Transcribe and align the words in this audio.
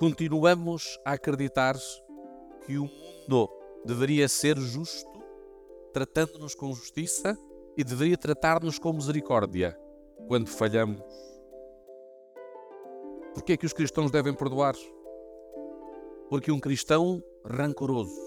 continuamos 0.00 0.98
a 1.04 1.12
acreditar 1.12 1.76
que 2.64 2.78
o 2.78 2.86
mundo 2.86 3.50
deveria 3.84 4.26
ser 4.30 4.56
justo, 4.56 5.22
tratando-nos 5.92 6.54
com 6.54 6.72
justiça 6.72 7.36
e 7.76 7.84
deveria 7.84 8.16
tratar-nos 8.16 8.78
com 8.78 8.94
misericórdia 8.94 9.78
quando 10.26 10.48
falhamos. 10.48 11.02
Por 13.34 13.42
que 13.42 13.52
é 13.52 13.56
que 13.58 13.66
os 13.66 13.74
cristãos 13.74 14.10
devem 14.10 14.32
perdoar? 14.32 14.74
Porque 16.30 16.50
um 16.50 16.58
cristão 16.58 17.22
rancoroso 17.44 18.18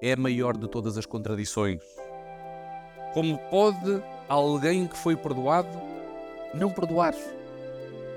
é 0.00 0.12
a 0.12 0.16
maior 0.16 0.56
de 0.56 0.68
todas 0.68 0.96
as 0.96 1.06
contradições. 1.06 1.82
Como 3.12 3.36
pode 3.50 4.00
alguém 4.28 4.86
que 4.86 4.96
foi 4.96 5.16
perdoado 5.16 5.76
não 6.54 6.70
perdoar? 6.70 7.16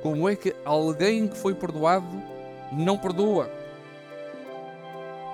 Como 0.03 0.29
é 0.29 0.35
que 0.35 0.55
alguém 0.63 1.27
que 1.27 1.35
foi 1.35 1.55
perdoado 1.55 2.30
não 2.71 2.97
perdoa? 2.97 3.49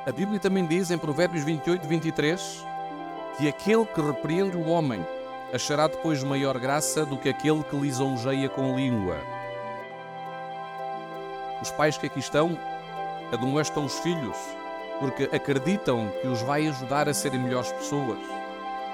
A 0.06 0.12
Bíblia 0.12 0.40
também 0.40 0.66
diz 0.66 0.90
em 0.90 0.98
Provérbios 0.98 1.44
28, 1.44 1.88
23 1.88 2.66
que 3.38 3.48
aquele 3.48 3.86
que 3.86 4.02
repreende 4.02 4.58
o 4.58 4.68
homem 4.68 5.06
achará 5.54 5.88
depois 5.88 6.24
maior 6.24 6.58
graça 6.58 7.06
do 7.06 7.18
que 7.18 7.30
aquele 7.30 7.64
que 7.64 7.76
lisonjeia 7.76 8.50
com 8.50 8.76
língua. 8.76 9.18
Os 11.62 11.72
pais 11.72 11.98
que 11.98 12.08
aqui 12.08 12.20
estão 12.20 12.58
admoestam 13.32 13.86
os 13.86 14.00
filhos 14.00 14.38
porque 15.00 15.30
acreditam 15.32 16.12
que 16.22 16.28
os 16.28 16.42
vai 16.42 16.68
ajudar 16.68 17.08
a 17.08 17.14
serem 17.14 17.40
melhores 17.40 17.72
pessoas. 17.72 18.18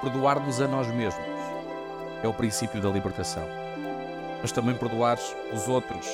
Perdoar-nos 0.02 0.60
a 0.60 0.68
nós 0.68 0.86
mesmos 0.88 1.24
é 2.22 2.28
o 2.28 2.34
princípio 2.34 2.80
da 2.80 2.90
libertação, 2.90 3.46
mas 4.42 4.52
também 4.52 4.74
perdoar 4.74 5.18
os 5.52 5.68
outros. 5.68 6.06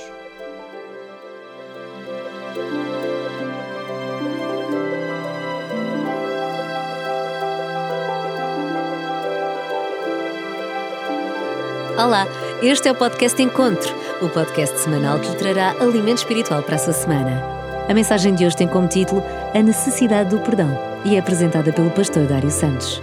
Olá, 12.03 12.27
este 12.63 12.89
é 12.89 12.93
o 12.93 12.95
podcast 12.95 13.43
Encontro, 13.43 13.95
o 14.23 14.29
podcast 14.31 14.79
semanal 14.79 15.21
que 15.21 15.29
lhe 15.29 15.37
trará 15.37 15.73
alimento 15.73 16.17
espiritual 16.17 16.63
para 16.63 16.77
a 16.77 16.79
sua 16.79 16.95
semana. 16.95 17.45
A 17.87 17.93
mensagem 17.93 18.35
de 18.35 18.47
hoje 18.47 18.57
tem 18.57 18.67
como 18.67 18.89
título 18.89 19.23
A 19.55 19.61
Necessidade 19.61 20.31
do 20.31 20.41
Perdão 20.41 20.71
e 21.05 21.17
é 21.17 21.19
apresentada 21.19 21.71
pelo 21.75 21.91
pastor 21.91 22.25
Dário 22.27 22.51
Santos. 22.51 23.03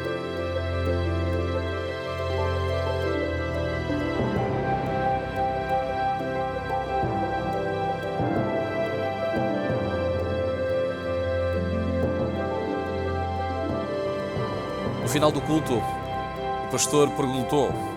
No 15.04 15.08
final 15.08 15.32
do 15.32 15.42
culto, 15.42 15.76
o 15.76 16.72
pastor 16.72 17.12
perguntou: 17.12 17.97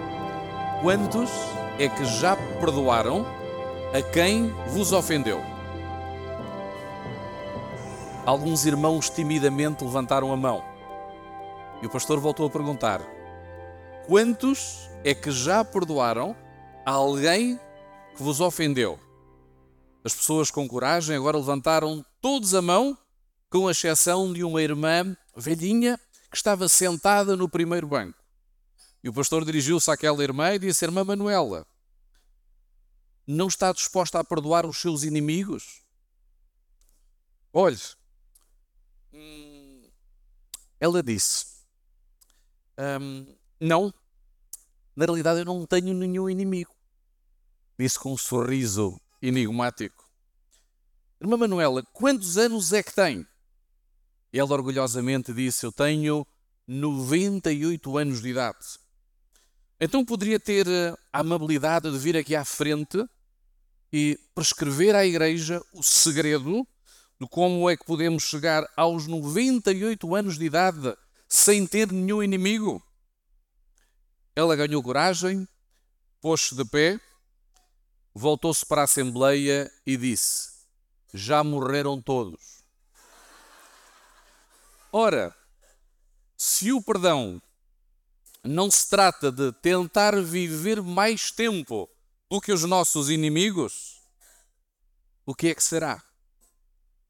Quantos 0.81 1.31
é 1.79 1.91
que 1.91 2.07
já 2.07 2.35
perdoaram 2.59 3.27
a 3.93 4.01
quem 4.01 4.49
vos 4.69 4.93
ofendeu? 4.93 5.43
Alguns 8.25 8.65
irmãos 8.65 9.11
timidamente 9.11 9.85
levantaram 9.85 10.33
a 10.33 10.37
mão. 10.39 10.65
E 11.83 11.87
o 11.87 11.91
pastor 11.91 12.19
voltou 12.19 12.47
a 12.47 12.51
perguntar: 12.51 13.03
Quantos 14.07 14.89
é 15.05 15.15
que 15.15 15.31
já 15.31 15.63
perdoaram 15.63 16.35
a 16.87 16.93
alguém 16.93 17.61
que 18.17 18.23
vos 18.23 18.41
ofendeu? 18.41 18.99
As 20.03 20.15
pessoas 20.15 20.51
com 20.51 20.67
coragem 20.67 21.15
agora 21.15 21.37
levantaram 21.37 22.03
todos 22.23 22.55
a 22.55 22.63
mão, 22.63 22.97
com 23.51 23.71
exceção 23.71 24.33
de 24.33 24.43
uma 24.43 24.63
irmã 24.63 25.15
velhinha 25.37 26.01
que 26.31 26.37
estava 26.39 26.69
sentada 26.71 27.37
no 27.37 27.51
primeiro 27.51 27.87
banco. 27.87 28.20
E 29.03 29.09
o 29.09 29.13
pastor 29.13 29.45
dirigiu-se 29.45 29.91
àquela 29.91 30.23
irmã 30.23 30.55
e 30.55 30.59
disse: 30.59 30.85
Irmã 30.85 31.05
Manuela, 31.05 31.67
não 33.27 33.49
está 33.49 33.73
disposta 33.73 34.19
a 34.19 34.25
perdoar 34.25 34.67
os 34.67 34.79
seus 34.79 35.03
inimigos? 35.03 35.83
Olhe, 37.53 37.79
ela 40.79 41.03
disse: 41.03 41.47
hum, 42.79 43.27
Não, 43.61 43.93
na 44.95 45.05
realidade 45.05 45.41
eu 45.41 45.45
não 45.45 45.67
tenho 45.67 45.95
nenhum 45.95 46.29
inimigo. 46.29 46.75
Disse 47.79 47.99
com 47.99 48.13
um 48.13 48.19
sorriso 48.19 49.01
enigmático. 49.23 50.09
Irmã 51.21 51.37
Manuela, 51.37 51.83
quantos 51.93 52.37
anos 52.37 52.73
é 52.73 52.83
que 52.83 52.95
tem? 52.95 53.27
Ela 54.33 54.53
orgulhosamente 54.53 55.33
disse: 55.33 55.67
Eu 55.67 55.73
tenho 55.73 56.27
98 56.67 57.99
anos 57.99 58.23
de 58.23 58.29
idade. 58.29 58.80
Então 59.81 60.05
poderia 60.05 60.39
ter 60.39 60.69
eh, 60.69 60.95
a 61.11 61.21
amabilidade 61.21 61.91
de 61.91 61.99
vir 61.99 62.15
aqui 62.15 62.37
à 62.37 62.45
frente 62.45 63.03
e 63.91 64.21
prescrever 64.35 64.95
à 64.95 65.07
igreja 65.07 65.63
o 65.73 65.83
segredo 65.83 66.69
de 67.19 67.27
como 67.27 67.69
é 67.69 67.77
que 67.77 67.87
podemos 67.87 68.25
chegar 68.25 68.69
aos 68.77 69.07
98 69.07 70.15
anos 70.15 70.37
de 70.37 70.45
idade 70.45 70.95
sem 71.27 71.67
ter 71.67 71.91
nenhum 71.91 72.23
inimigo? 72.23 72.83
Ela 74.37 74.55
ganhou 74.55 74.83
coragem, 74.83 75.49
pôs-se 76.21 76.55
de 76.55 76.65
pé, 76.67 77.01
voltou-se 78.15 78.65
para 78.67 78.83
a 78.83 78.85
Assembleia 78.85 79.73
e 79.87 79.97
disse: 79.97 80.51
Já 81.15 81.43
morreram 81.43 82.03
todos. 82.03 82.63
Ora, 84.93 85.35
se 86.37 86.71
o 86.71 86.83
perdão 86.83 87.41
não 88.45 88.71
se 88.71 88.89
trata 88.89 89.31
de 89.31 89.53
tentar 89.53 90.21
viver 90.21 90.83
mais 90.83 91.31
tempo 91.31 91.89
do 92.31 92.41
que 92.41 92.53
os 92.53 92.65
nossos 92.65 93.11
inimigos, 93.11 94.01
o 95.27 95.35
que 95.35 95.49
é 95.49 95.55
que 95.55 95.63
será? 95.63 96.03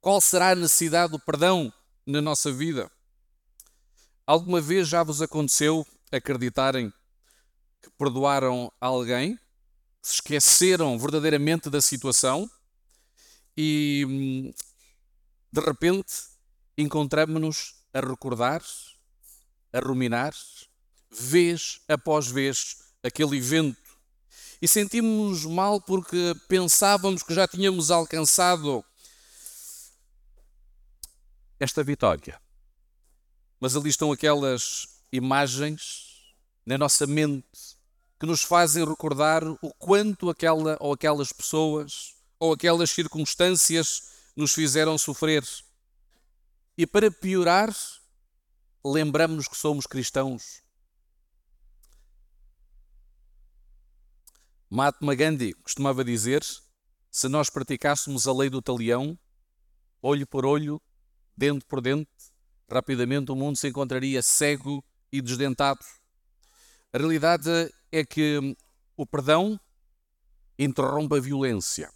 Qual 0.00 0.20
será 0.20 0.50
a 0.50 0.54
necessidade 0.54 1.12
do 1.12 1.18
perdão 1.18 1.72
na 2.06 2.20
nossa 2.20 2.50
vida? 2.50 2.90
Alguma 4.26 4.60
vez 4.60 4.88
já 4.88 5.02
vos 5.02 5.20
aconteceu 5.20 5.86
acreditarem 6.10 6.92
que 7.82 7.90
perdoaram 7.98 8.72
alguém, 8.80 9.38
se 10.02 10.14
esqueceram 10.14 10.98
verdadeiramente 10.98 11.68
da 11.68 11.80
situação 11.80 12.50
e 13.56 14.04
hum, 14.08 14.52
de 15.52 15.60
repente 15.60 16.12
encontramos-nos 16.76 17.74
a 17.92 18.00
recordar, 18.00 18.62
a 19.72 19.80
ruminar, 19.80 20.32
vez 21.10 21.80
após 21.88 22.28
vez, 22.28 22.76
aquele 23.02 23.36
evento. 23.36 23.78
E 24.62 24.68
sentimos-nos 24.68 25.44
mal 25.46 25.80
porque 25.80 26.34
pensávamos 26.48 27.22
que 27.22 27.34
já 27.34 27.48
tínhamos 27.48 27.90
alcançado 27.90 28.84
esta 31.58 31.82
vitória. 31.82 32.40
Mas 33.58 33.74
ali 33.76 33.90
estão 33.90 34.12
aquelas 34.12 35.02
imagens 35.12 36.34
na 36.64 36.78
nossa 36.78 37.06
mente 37.06 37.78
que 38.18 38.26
nos 38.26 38.42
fazem 38.42 38.84
recordar 38.84 39.42
o 39.46 39.74
quanto 39.78 40.28
aquela 40.28 40.76
ou 40.78 40.92
aquelas 40.92 41.32
pessoas 41.32 42.14
ou 42.38 42.52
aquelas 42.52 42.90
circunstâncias 42.90 44.10
nos 44.36 44.52
fizeram 44.52 44.96
sofrer. 44.98 45.42
E 46.76 46.86
para 46.86 47.10
piorar, 47.10 47.74
lembramos-nos 48.84 49.48
que 49.48 49.56
somos 49.56 49.86
cristãos 49.86 50.59
Mahatma 54.72 55.16
Gandhi 55.16 55.52
costumava 55.54 56.04
dizer: 56.04 56.44
se 57.10 57.28
nós 57.28 57.50
praticássemos 57.50 58.28
a 58.28 58.32
lei 58.32 58.48
do 58.48 58.62
talião, 58.62 59.18
olho 60.00 60.24
por 60.28 60.46
olho, 60.46 60.80
dente 61.36 61.64
por 61.66 61.80
dente, 61.80 62.08
rapidamente 62.70 63.32
o 63.32 63.34
mundo 63.34 63.56
se 63.56 63.66
encontraria 63.66 64.22
cego 64.22 64.84
e 65.10 65.20
desdentado. 65.20 65.80
A 66.92 66.98
realidade 66.98 67.50
é 67.90 68.04
que 68.04 68.56
o 68.96 69.04
perdão 69.04 69.58
interrompe 70.56 71.16
a 71.16 71.20
violência. 71.20 71.92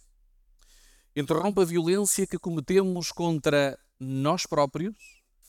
Interrompe 1.15 1.61
a 1.61 1.65
violência 1.65 2.27
que 2.27 2.37
cometemos 2.37 3.09
contra 3.09 3.79
nós 3.97 4.45
próprios, 4.45 4.93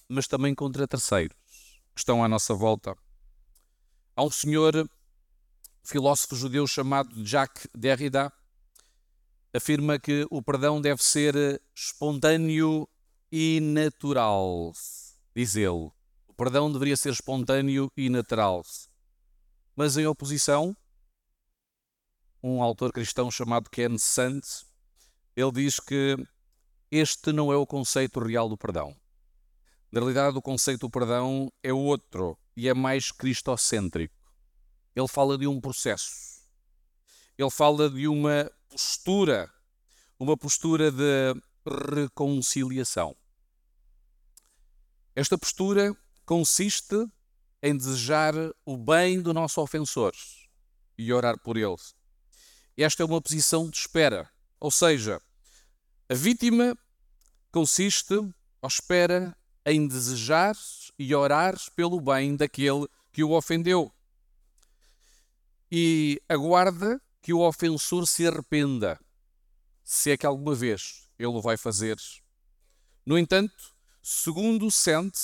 mas 0.08 0.28
também 0.28 0.54
contra 0.54 0.86
terceiros 0.86 1.36
que 1.92 2.00
estão 2.00 2.22
à 2.22 2.28
nossa 2.28 2.54
volta. 2.54 2.96
Há 4.14 4.22
um 4.22 4.30
senhor 4.30 4.88
filósofo 5.86 6.34
judeu 6.34 6.66
chamado 6.66 7.24
Jacques 7.24 7.68
Derrida 7.74 8.32
afirma 9.54 9.98
que 9.98 10.26
o 10.30 10.42
perdão 10.42 10.80
deve 10.80 11.02
ser 11.02 11.62
espontâneo 11.74 12.88
e 13.30 13.60
natural. 13.60 14.72
Diz 15.34 15.54
ele. 15.54 15.90
O 16.26 16.34
perdão 16.36 16.70
deveria 16.70 16.96
ser 16.96 17.12
espontâneo 17.12 17.90
e 17.96 18.10
natural. 18.10 18.62
Mas 19.74 19.96
em 19.96 20.06
oposição, 20.06 20.76
um 22.42 22.62
autor 22.62 22.92
cristão 22.92 23.30
chamado 23.30 23.70
Ken 23.70 23.96
Sant, 23.96 24.44
ele 25.34 25.52
diz 25.52 25.78
que 25.78 26.16
este 26.90 27.32
não 27.32 27.52
é 27.52 27.56
o 27.56 27.66
conceito 27.66 28.20
real 28.20 28.48
do 28.48 28.56
perdão. 28.56 28.94
Na 29.92 30.00
realidade, 30.00 30.36
o 30.36 30.42
conceito 30.42 30.80
do 30.80 30.90
perdão 30.90 31.50
é 31.62 31.72
outro 31.72 32.36
e 32.56 32.68
é 32.68 32.74
mais 32.74 33.12
cristocêntrico. 33.12 34.15
Ele 34.96 35.06
fala 35.06 35.36
de 35.36 35.46
um 35.46 35.60
processo. 35.60 36.40
Ele 37.36 37.50
fala 37.50 37.90
de 37.90 38.08
uma 38.08 38.50
postura, 38.70 39.52
uma 40.18 40.38
postura 40.38 40.90
de 40.90 41.34
reconciliação. 41.94 43.14
Esta 45.14 45.36
postura 45.36 45.94
consiste 46.24 46.96
em 47.62 47.76
desejar 47.76 48.34
o 48.64 48.76
bem 48.76 49.20
do 49.20 49.34
nosso 49.34 49.60
ofensor 49.60 50.14
e 50.96 51.12
orar 51.12 51.38
por 51.40 51.58
ele. 51.58 51.76
Esta 52.76 53.02
é 53.02 53.06
uma 53.06 53.20
posição 53.20 53.68
de 53.68 53.76
espera, 53.76 54.30
ou 54.58 54.70
seja, 54.70 55.20
a 56.08 56.14
vítima 56.14 56.76
consiste 57.50 58.14
ou 58.14 58.68
espera 58.68 59.36
em 59.64 59.86
desejar 59.86 60.54
e 60.98 61.14
orar 61.14 61.54
pelo 61.74 62.00
bem 62.00 62.36
daquele 62.36 62.86
que 63.12 63.24
o 63.24 63.32
ofendeu. 63.32 63.92
E 65.70 66.20
aguarda 66.28 67.00
que 67.20 67.32
o 67.32 67.40
ofensor 67.40 68.06
se 68.06 68.26
arrependa, 68.26 69.00
se 69.82 70.12
é 70.12 70.16
que 70.16 70.26
alguma 70.26 70.54
vez 70.54 71.08
ele 71.18 71.28
o 71.28 71.40
vai 71.40 71.56
fazer. 71.56 71.96
No 73.04 73.18
entanto, 73.18 73.74
segundo 74.02 74.70
sente, 74.70 75.20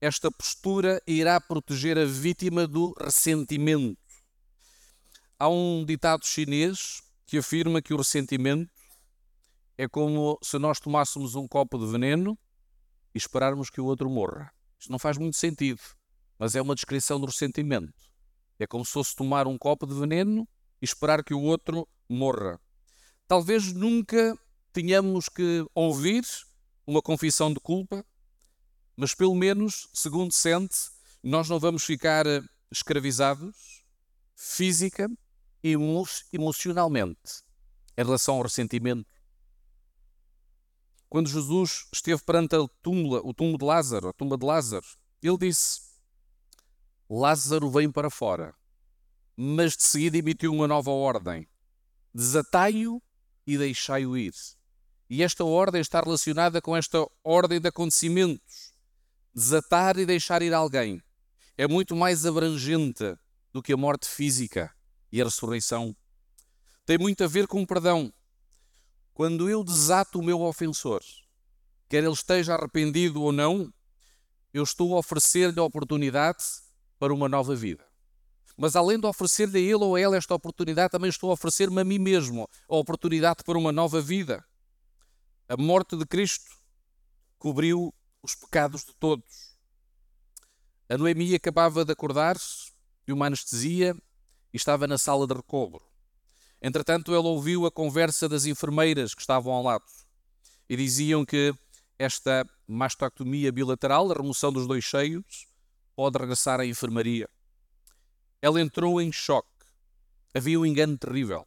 esta 0.00 0.30
postura 0.30 1.02
irá 1.06 1.40
proteger 1.40 1.98
a 1.98 2.04
vítima 2.04 2.66
do 2.66 2.94
ressentimento. 2.98 3.98
Há 5.38 5.48
um 5.48 5.84
ditado 5.84 6.24
chinês 6.24 7.02
que 7.26 7.38
afirma 7.38 7.82
que 7.82 7.92
o 7.92 7.98
ressentimento 7.98 8.70
é 9.76 9.86
como 9.86 10.38
se 10.42 10.58
nós 10.58 10.80
tomássemos 10.80 11.34
um 11.34 11.46
copo 11.46 11.78
de 11.78 11.86
veneno 11.90 12.38
e 13.14 13.18
esperarmos 13.18 13.70
que 13.70 13.80
o 13.80 13.84
outro 13.84 14.08
morra. 14.08 14.52
Isto 14.78 14.90
não 14.90 14.98
faz 14.98 15.18
muito 15.18 15.36
sentido, 15.36 15.80
mas 16.38 16.54
é 16.54 16.62
uma 16.62 16.74
descrição 16.74 17.20
do 17.20 17.26
ressentimento. 17.26 18.07
É 18.58 18.66
como 18.66 18.84
se 18.84 18.92
fosse 18.92 19.14
tomar 19.14 19.46
um 19.46 19.56
copo 19.56 19.86
de 19.86 19.94
veneno 19.94 20.48
e 20.80 20.84
esperar 20.84 21.22
que 21.22 21.34
o 21.34 21.42
outro 21.42 21.88
morra. 22.08 22.60
Talvez 23.26 23.72
nunca 23.72 24.36
tenhamos 24.72 25.28
que 25.28 25.64
ouvir 25.74 26.24
uma 26.86 27.02
confissão 27.02 27.52
de 27.52 27.60
culpa, 27.60 28.04
mas 28.96 29.14
pelo 29.14 29.34
menos, 29.34 29.88
segundo 29.92 30.32
sente, 30.32 30.90
nós 31.22 31.48
não 31.48 31.58
vamos 31.58 31.84
ficar 31.84 32.24
escravizados 32.70 33.84
física 34.34 35.08
e 35.62 35.74
emocionalmente 36.32 37.42
em 37.96 38.04
relação 38.04 38.36
ao 38.36 38.42
ressentimento 38.42 39.06
quando 41.08 41.28
Jesus 41.28 41.86
esteve 41.92 42.22
perante 42.22 42.54
a 42.54 42.60
o 42.60 42.68
túmulo 42.68 43.58
de 43.58 43.64
Lázaro, 43.64 44.08
a 44.08 44.12
tumba 44.12 44.36
de 44.36 44.44
Lázaro, 44.44 44.86
ele 45.22 45.38
disse: 45.38 45.80
Lázaro 47.10 47.70
vem 47.70 47.90
para 47.90 48.10
fora. 48.10 48.54
Mas 49.34 49.76
de 49.76 49.82
seguida 49.84 50.18
emitiu 50.18 50.52
uma 50.52 50.68
nova 50.68 50.90
ordem: 50.90 51.48
desatai-o 52.14 53.02
e 53.46 53.56
deixai-o 53.56 54.16
ir. 54.16 54.34
E 55.08 55.22
esta 55.22 55.42
ordem 55.42 55.80
está 55.80 56.00
relacionada 56.00 56.60
com 56.60 56.76
esta 56.76 57.06
ordem 57.24 57.58
de 57.58 57.68
acontecimentos. 57.68 58.74
Desatar 59.34 59.98
e 59.98 60.04
deixar 60.04 60.42
ir 60.42 60.52
alguém 60.52 61.02
é 61.56 61.66
muito 61.66 61.96
mais 61.96 62.26
abrangente 62.26 63.16
do 63.52 63.62
que 63.62 63.72
a 63.72 63.76
morte 63.76 64.06
física 64.06 64.72
e 65.10 65.20
a 65.20 65.24
ressurreição. 65.24 65.96
Tem 66.84 66.98
muito 66.98 67.24
a 67.24 67.26
ver 67.26 67.46
com 67.46 67.62
o 67.62 67.66
perdão. 67.66 68.12
Quando 69.14 69.48
eu 69.48 69.64
desato 69.64 70.20
o 70.20 70.22
meu 70.22 70.42
ofensor, 70.42 71.02
quer 71.88 72.04
ele 72.04 72.12
esteja 72.12 72.54
arrependido 72.54 73.22
ou 73.22 73.32
não, 73.32 73.72
eu 74.52 74.62
estou 74.62 74.94
a 74.94 74.98
oferecer-lhe 74.98 75.58
a 75.58 75.64
oportunidade 75.64 76.44
para 76.98 77.12
uma 77.12 77.28
nova 77.28 77.54
vida. 77.54 77.84
Mas 78.56 78.74
além 78.74 78.98
de 78.98 79.06
oferecer-lhe 79.06 79.58
a 79.58 79.60
ele 79.60 79.84
ou 79.84 79.94
a 79.94 80.00
ela 80.00 80.16
esta 80.16 80.34
oportunidade, 80.34 80.90
também 80.90 81.08
estou 81.08 81.30
a 81.30 81.34
oferecer-me 81.34 81.80
a 81.80 81.84
mim 81.84 81.98
mesmo 81.98 82.48
a 82.68 82.76
oportunidade 82.76 83.44
para 83.44 83.56
uma 83.56 83.70
nova 83.70 84.00
vida. 84.00 84.44
A 85.48 85.56
morte 85.56 85.96
de 85.96 86.04
Cristo 86.04 86.50
cobriu 87.38 87.94
os 88.22 88.34
pecados 88.34 88.84
de 88.84 88.94
todos. 88.96 89.56
A 90.88 90.98
Noemi 90.98 91.34
acabava 91.34 91.84
de 91.84 91.92
acordar-se 91.92 92.72
de 93.06 93.12
uma 93.12 93.26
anestesia 93.26 93.94
e 94.52 94.56
estava 94.56 94.86
na 94.86 94.98
sala 94.98 95.26
de 95.26 95.34
recobro. 95.34 95.82
Entretanto, 96.60 97.14
ele 97.14 97.26
ouviu 97.28 97.64
a 97.64 97.70
conversa 97.70 98.28
das 98.28 98.44
enfermeiras 98.44 99.14
que 99.14 99.20
estavam 99.20 99.52
ao 99.52 99.62
lado 99.62 99.84
e 100.68 100.76
diziam 100.76 101.24
que 101.24 101.54
esta 101.98 102.46
mastectomia 102.66 103.50
bilateral, 103.52 104.10
a 104.10 104.14
remoção 104.14 104.52
dos 104.52 104.66
dois 104.66 104.84
cheios, 104.84 105.47
pode 105.98 106.16
regressar 106.16 106.60
à 106.60 106.64
enfermaria. 106.64 107.28
Ela 108.40 108.60
entrou 108.60 109.02
em 109.02 109.10
choque. 109.10 109.48
Havia 110.32 110.60
um 110.60 110.64
engano 110.64 110.96
terrível. 110.96 111.44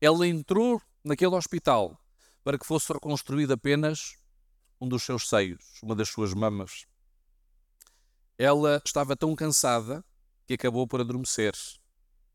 Ela 0.00 0.28
entrou 0.28 0.80
naquele 1.02 1.34
hospital 1.34 2.00
para 2.44 2.56
que 2.56 2.64
fosse 2.64 2.92
reconstruído 2.92 3.52
apenas 3.52 4.14
um 4.80 4.88
dos 4.88 5.02
seus 5.02 5.28
seios, 5.28 5.80
uma 5.82 5.96
das 5.96 6.08
suas 6.08 6.32
mamas. 6.32 6.86
Ela 8.38 8.80
estava 8.86 9.16
tão 9.16 9.34
cansada 9.34 10.04
que 10.46 10.54
acabou 10.54 10.86
por 10.86 11.00
adormecer. 11.00 11.54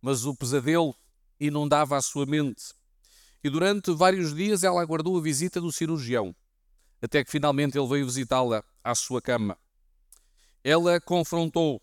Mas 0.01 0.25
o 0.25 0.35
pesadelo 0.35 0.93
inundava 1.39 1.95
a 1.95 2.01
sua 2.01 2.25
mente. 2.25 2.73
E 3.41 3.49
durante 3.49 3.93
vários 3.93 4.35
dias 4.35 4.65
ela 4.65 4.81
aguardou 4.81 5.17
a 5.17 5.21
visita 5.21 5.61
do 5.61 5.71
cirurgião, 5.71 6.35
até 7.01 7.23
que 7.23 7.31
finalmente 7.31 7.77
ele 7.77 7.87
veio 7.87 8.05
visitá-la 8.05 8.61
à 8.83 8.93
sua 8.93 9.21
cama. 9.21 9.57
Ela 10.67 10.99
confrontou, 10.99 11.79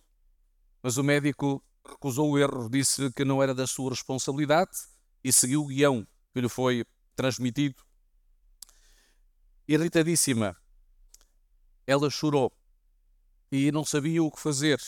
mas 0.83 0.97
o 0.97 1.05
médico 1.05 1.63
recusou 1.89 2.33
o 2.33 2.37
erro, 2.37 2.69
disse 2.69 3.13
que 3.13 3.25
não 3.25 3.41
era 3.41 3.55
da 3.55 3.65
sua 3.65 3.91
responsabilidade 3.91 4.73
e 5.23 5.33
seguiu 5.33 5.63
o 5.63 5.69
guião 5.69 6.05
que 6.35 6.41
lhe 6.41 6.49
foi 6.49 6.85
transmitido. 7.15 7.81
Irritadíssima, 9.69 10.57
ela 11.87 12.11
chorou 12.11 12.53
e 13.53 13.71
não 13.71 13.85
sabia 13.85 14.21
o 14.21 14.33
que 14.33 14.41
fazer. 14.41 14.81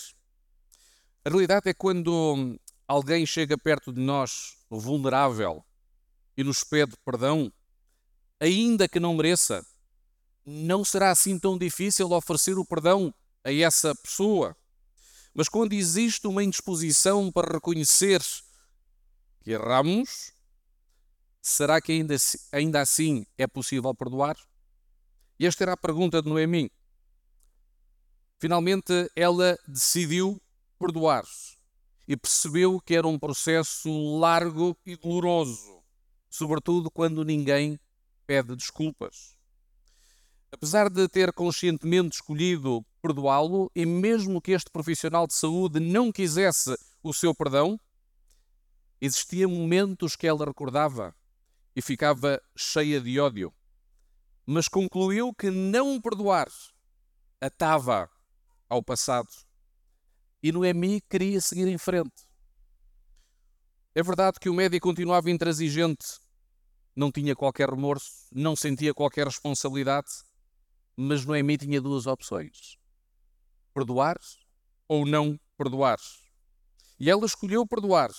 A 1.25 1.29
realidade 1.29 1.69
é 1.69 1.73
que 1.73 1.79
quando 1.79 2.59
alguém 2.89 3.25
chega 3.25 3.57
perto 3.57 3.93
de 3.93 4.01
nós 4.01 4.57
vulnerável 4.69 5.65
e 6.37 6.43
nos 6.43 6.65
pede 6.65 6.97
perdão, 7.05 7.49
ainda 8.41 8.89
que 8.89 8.99
não 8.99 9.15
mereça, 9.15 9.65
não 10.45 10.85
será 10.85 11.13
assim 11.13 11.39
tão 11.39 11.57
difícil 11.57 12.11
oferecer 12.11 12.59
o 12.59 12.65
perdão 12.65 13.15
a 13.45 13.53
essa 13.53 13.95
pessoa. 13.95 14.57
Mas 15.35 15.49
quando 15.49 15.75
existe 15.75 16.27
uma 16.27 16.43
indisposição 16.43 17.31
para 17.31 17.53
reconhecer 17.53 18.23
que 19.43 19.51
erramos, 19.51 20.33
será 21.43 21.81
que 21.81 21.93
ainda, 21.93 22.17
ainda 22.51 22.81
assim 22.81 23.27
é 23.37 23.47
possível 23.47 23.95
perdoar? 23.95 24.37
E 25.39 25.47
esta 25.47 25.65
era 25.65 25.73
a 25.73 25.77
pergunta 25.77 26.23
de 26.23 26.29
Noemi. 26.29 26.71
Finalmente 28.39 29.11
ela 29.15 29.59
decidiu 29.67 30.41
perdoar 30.79 31.25
e 32.07 32.17
percebeu 32.17 32.81
que 32.81 32.95
era 32.95 33.07
um 33.07 33.19
processo 33.19 34.19
largo 34.19 34.77
e 34.85 34.97
doloroso, 34.97 35.83
sobretudo 36.31 36.91
quando 36.91 37.25
ninguém 37.25 37.81
pede 38.27 38.55
desculpas. 38.55 39.37
Apesar 40.55 40.89
de 40.89 41.09
ter 41.09 41.33
conscientemente 41.33 42.15
escolhido 42.15 42.87
perdoá-lo, 43.03 43.73
e 43.75 43.85
mesmo 43.85 44.41
que 44.41 44.53
este 44.53 44.71
profissional 44.71 45.27
de 45.27 45.35
saúde 45.35 45.81
não 45.81 46.13
quisesse 46.13 46.77
o 47.03 47.13
seu 47.13 47.35
perdão, 47.35 47.77
existiam 49.01 49.51
momentos 49.51 50.15
que 50.15 50.29
ela 50.29 50.45
recordava 50.45 51.13
e 51.75 51.83
ficava 51.83 52.41
cheia 52.57 53.01
de 53.01 53.19
ódio. 53.19 53.53
Mas 54.47 54.69
concluiu 54.69 55.35
que 55.35 55.51
não 55.51 56.01
perdoar 56.01 56.47
atava 57.41 58.09
ao 58.69 58.81
passado 58.81 59.29
e 60.41 60.53
Noemi 60.53 61.01
queria 61.01 61.41
seguir 61.41 61.67
em 61.67 61.79
frente. 61.79 62.29
É 63.93 64.05
verdade 64.05 64.39
que 64.39 64.49
o 64.49 64.55
médico 64.55 64.87
continuava 64.87 65.33
intransigente, 65.33 66.21
não 66.95 67.11
tinha 67.11 67.35
qualquer 67.35 67.69
remorso, 67.69 68.29
não 68.31 68.55
sentia 68.55 68.95
qualquer 68.95 69.27
responsabilidade, 69.27 70.11
mas 70.97 71.25
Noemi 71.25 71.59
tinha 71.59 71.81
duas 71.81 72.07
opções: 72.07 72.77
perdoar 73.73 74.19
ou 74.89 75.07
não 75.07 75.39
perdoar. 75.57 75.99
E 76.99 77.11
ela 77.11 77.27
escolheu 77.27 77.67
perdoar 77.67 78.11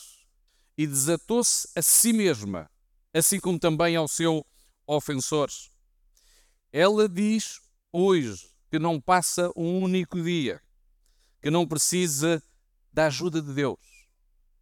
e 0.78 0.86
desatou-se 0.86 1.68
a 1.76 1.82
si 1.82 2.12
mesma, 2.12 2.70
assim 3.14 3.40
como 3.40 3.58
também 3.58 3.96
ao 3.96 4.08
seu 4.08 4.46
ofensor. 4.86 5.50
Ela 6.72 7.08
diz 7.08 7.62
hoje 7.92 8.50
que 8.70 8.78
não 8.78 9.00
passa 9.00 9.50
um 9.56 9.82
único 9.82 10.22
dia 10.22 10.62
que 11.42 11.50
não 11.50 11.68
precisa 11.68 12.44
da 12.92 13.06
ajuda 13.06 13.42
de 13.42 13.54
Deus 13.54 13.80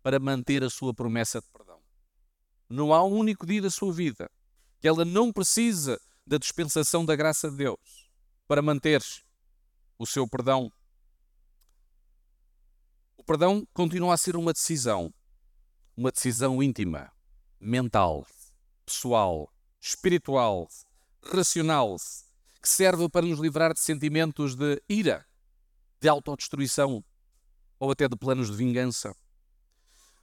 para 0.04 0.20
manter 0.20 0.64
a 0.64 0.70
sua 0.70 0.94
promessa 0.94 1.40
de 1.40 1.48
perdão. 1.48 1.80
Não 2.70 2.94
há 2.94 3.04
um 3.04 3.14
único 3.14 3.46
dia 3.46 3.62
da 3.62 3.70
sua 3.70 3.94
vida 3.94 4.30
que 4.80 4.88
ela 4.88 5.06
não 5.06 5.32
precisa 5.32 6.00
da 6.28 6.38
dispensação 6.38 7.06
da 7.06 7.16
graça 7.16 7.50
de 7.50 7.56
Deus 7.56 8.03
para 8.48 8.62
manter 8.62 9.02
o 9.98 10.06
seu 10.06 10.28
perdão. 10.28 10.72
O 13.18 13.24
perdão 13.24 13.66
continua 13.74 14.14
a 14.14 14.18
ser 14.18 14.36
uma 14.36 14.54
decisão, 14.54 15.14
uma 15.96 16.12
decisão 16.12 16.62
íntima, 16.62 17.12
mental, 17.60 18.28
pessoal, 18.86 19.52
espiritual, 19.80 20.68
racional, 21.24 21.96
que 22.62 22.68
serve 22.68 23.08
para 23.10 23.26
nos 23.26 23.40
livrar 23.40 23.74
de 23.74 23.80
sentimentos 23.80 24.56
de 24.56 24.82
ira, 24.90 25.26
de 26.00 26.10
autodestruição 26.10 27.04
ou 27.80 27.92
até 27.92 28.08
de 28.08 28.16
planos 28.16 28.50
de 28.50 28.58
vingança. 28.58 29.16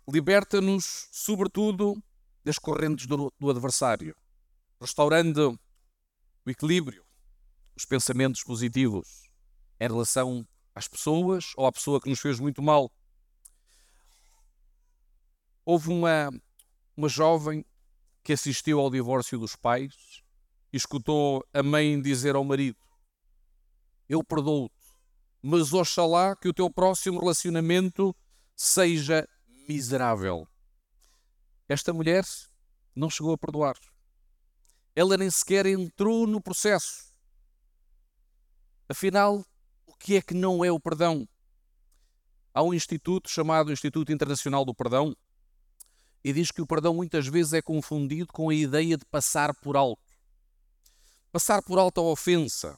Liberta-nos, 0.08 1.08
sobretudo, 1.12 2.02
das 2.44 2.58
correntes 2.58 3.06
do, 3.06 3.32
do 3.38 3.50
adversário, 3.50 4.14
restaurando 4.80 5.58
o 6.44 6.50
equilíbrio, 6.50 7.04
os 7.76 7.84
pensamentos 7.84 8.42
positivos 8.42 9.28
em 9.80 9.88
relação 9.88 10.46
às 10.74 10.86
pessoas 10.86 11.52
ou 11.56 11.66
à 11.66 11.72
pessoa 11.72 12.00
que 12.00 12.08
nos 12.08 12.20
fez 12.20 12.38
muito 12.38 12.62
mal. 12.62 12.90
Houve 15.64 15.88
uma, 15.90 16.30
uma 16.96 17.08
jovem 17.08 17.64
que 18.22 18.32
assistiu 18.32 18.80
ao 18.80 18.90
divórcio 18.90 19.38
dos 19.38 19.56
pais 19.56 20.22
e 20.72 20.76
escutou 20.76 21.44
a 21.52 21.62
mãe 21.62 22.00
dizer 22.00 22.34
ao 22.34 22.44
marido: 22.44 22.78
Eu 24.08 24.22
perdoo-te, 24.22 24.74
mas 25.42 25.72
oxalá 25.72 26.36
que 26.36 26.48
o 26.48 26.54
teu 26.54 26.70
próximo 26.70 27.20
relacionamento 27.20 28.14
seja 28.54 29.26
miserável. 29.68 30.46
Esta 31.68 31.92
mulher 31.92 32.24
não 32.94 33.08
chegou 33.08 33.32
a 33.32 33.38
perdoar. 33.38 33.76
Ela 34.94 35.16
nem 35.16 35.30
sequer 35.30 35.66
entrou 35.66 36.26
no 36.26 36.40
processo. 36.40 37.09
Afinal, 38.90 39.46
o 39.86 39.94
que 39.94 40.16
é 40.16 40.20
que 40.20 40.34
não 40.34 40.64
é 40.64 40.72
o 40.72 40.80
perdão? 40.80 41.24
Há 42.52 42.60
um 42.60 42.74
instituto 42.74 43.30
chamado 43.30 43.70
Instituto 43.70 44.10
Internacional 44.10 44.64
do 44.64 44.74
Perdão 44.74 45.16
e 46.24 46.32
diz 46.32 46.50
que 46.50 46.60
o 46.60 46.66
perdão 46.66 46.92
muitas 46.92 47.28
vezes 47.28 47.52
é 47.52 47.62
confundido 47.62 48.32
com 48.32 48.48
a 48.48 48.54
ideia 48.54 48.96
de 48.96 49.04
passar 49.04 49.54
por 49.54 49.76
alto. 49.76 50.02
Passar 51.30 51.62
por 51.62 51.78
alto 51.78 52.00
a 52.00 52.02
ofensa. 52.02 52.76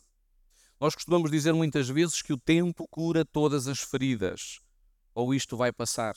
Nós 0.78 0.94
costumamos 0.94 1.30
dizer 1.30 1.54
muitas 1.54 1.88
vezes 1.88 2.20
que 2.20 2.34
o 2.34 2.38
tempo 2.38 2.86
cura 2.88 3.24
todas 3.24 3.66
as 3.66 3.80
feridas, 3.80 4.60
ou 5.14 5.32
isto 5.32 5.56
vai 5.56 5.72
passar. 5.72 6.14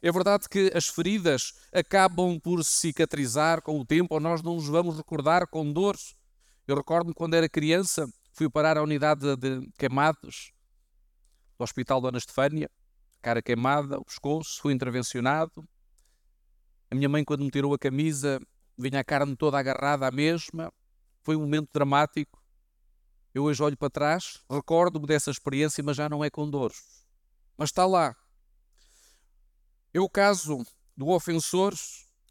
É 0.00 0.12
verdade 0.12 0.48
que 0.48 0.70
as 0.72 0.86
feridas 0.86 1.54
acabam 1.72 2.38
por 2.38 2.64
cicatrizar 2.64 3.60
com 3.60 3.80
o 3.80 3.84
tempo, 3.84 4.14
ou 4.14 4.20
nós 4.20 4.40
não 4.40 4.54
nos 4.54 4.68
vamos 4.68 4.96
recordar 4.96 5.48
com 5.48 5.72
dores. 5.72 6.14
Eu 6.64 6.76
recordo-me 6.76 7.12
quando 7.12 7.34
era 7.34 7.48
criança, 7.48 8.08
fui 8.32 8.48
parar 8.48 8.78
à 8.78 8.82
unidade 8.82 9.36
de 9.36 9.70
queimados 9.78 10.52
do 11.58 11.64
Hospital 11.64 12.00
Dona 12.00 12.18
Estefânia, 12.18 12.70
cara 13.20 13.42
queimada, 13.42 13.98
o 13.98 14.04
pescoço, 14.04 14.60
fui 14.60 14.72
intervencionado. 14.72 15.68
A 16.90 16.94
minha 16.94 17.08
mãe, 17.08 17.24
quando 17.24 17.44
me 17.44 17.50
tirou 17.50 17.74
a 17.74 17.78
camisa, 17.78 18.40
vinha 18.76 19.00
a 19.00 19.04
carne 19.04 19.36
toda 19.36 19.58
agarrada 19.58 20.06
à 20.06 20.10
mesma. 20.10 20.72
Foi 21.22 21.36
um 21.36 21.40
momento 21.40 21.68
dramático. 21.72 22.42
Eu 23.34 23.44
hoje 23.44 23.62
olho 23.62 23.76
para 23.76 23.90
trás, 23.90 24.42
recordo-me 24.50 25.06
dessa 25.06 25.30
experiência, 25.30 25.84
mas 25.84 25.96
já 25.96 26.08
não 26.08 26.24
é 26.24 26.30
com 26.30 26.48
dores. 26.50 27.04
Mas 27.56 27.68
está 27.68 27.86
lá, 27.86 28.16
é 29.92 30.00
o 30.00 30.08
caso 30.08 30.64
do 30.96 31.08
ofensor 31.08 31.74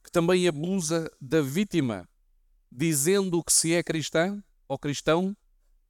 que 0.03 0.12
também 0.12 0.48
abusa 0.48 1.10
da 1.22 1.41
vítima, 1.41 2.08
dizendo 2.72 3.44
que 3.44 3.53
se 3.53 3.74
é 3.74 3.84
cristão 3.84 4.44
ou 4.68 4.77
cristão, 4.77 5.36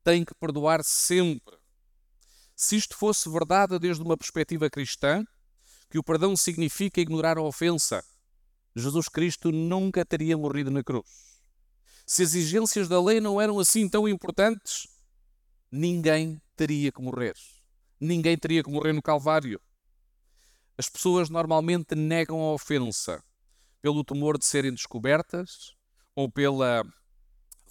tem 0.10 0.26
que 0.26 0.34
perdoar 0.34 0.84
sempre. 0.84 1.56
Se 2.56 2.76
isto 2.76 2.98
fosse 2.98 3.30
verdade 3.30 3.78
desde 3.78 4.02
uma 4.02 4.18
perspectiva 4.18 4.68
cristã, 4.68 5.24
que 5.88 6.00
o 6.00 6.04
perdão 6.04 6.36
significa 6.36 7.00
ignorar 7.00 7.38
a 7.38 7.44
ofensa, 7.44 8.04
Jesus 8.76 9.08
Cristo 9.08 9.52
nunca 9.52 10.04
teria 10.04 10.36
morrido 10.36 10.72
na 10.72 10.84
cruz. 10.84 11.06
Se 12.08 12.24
as 12.24 12.34
exigências 12.34 12.88
da 12.88 13.00
lei 13.00 13.22
não 13.22 13.40
eram 13.40 13.60
assim 13.60 13.88
tão 13.88 14.08
importantes, 14.08 14.88
ninguém 15.72 16.42
teria 16.56 16.92
que 16.92 17.04
morrer. 17.04 17.36
Ninguém 18.00 18.36
teria 18.36 18.64
que 18.64 18.72
morrer 18.72 18.94
no 18.94 19.04
Calvário. 19.04 19.62
As 20.76 20.90
pessoas 20.90 21.30
normalmente 21.30 21.94
negam 21.94 22.42
a 22.42 22.54
ofensa 22.54 23.24
pelo 23.80 24.04
temor 24.04 24.40
de 24.40 24.46
serem 24.46 24.74
descobertas 24.74 25.76
ou 26.16 26.32
pela 26.32 26.84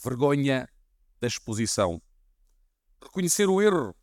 vergonha 0.01 0.69
da 1.21 1.27
exposição. 1.27 2.01
Reconhecer 3.03 3.49
o 3.49 3.61
erro 3.61 3.95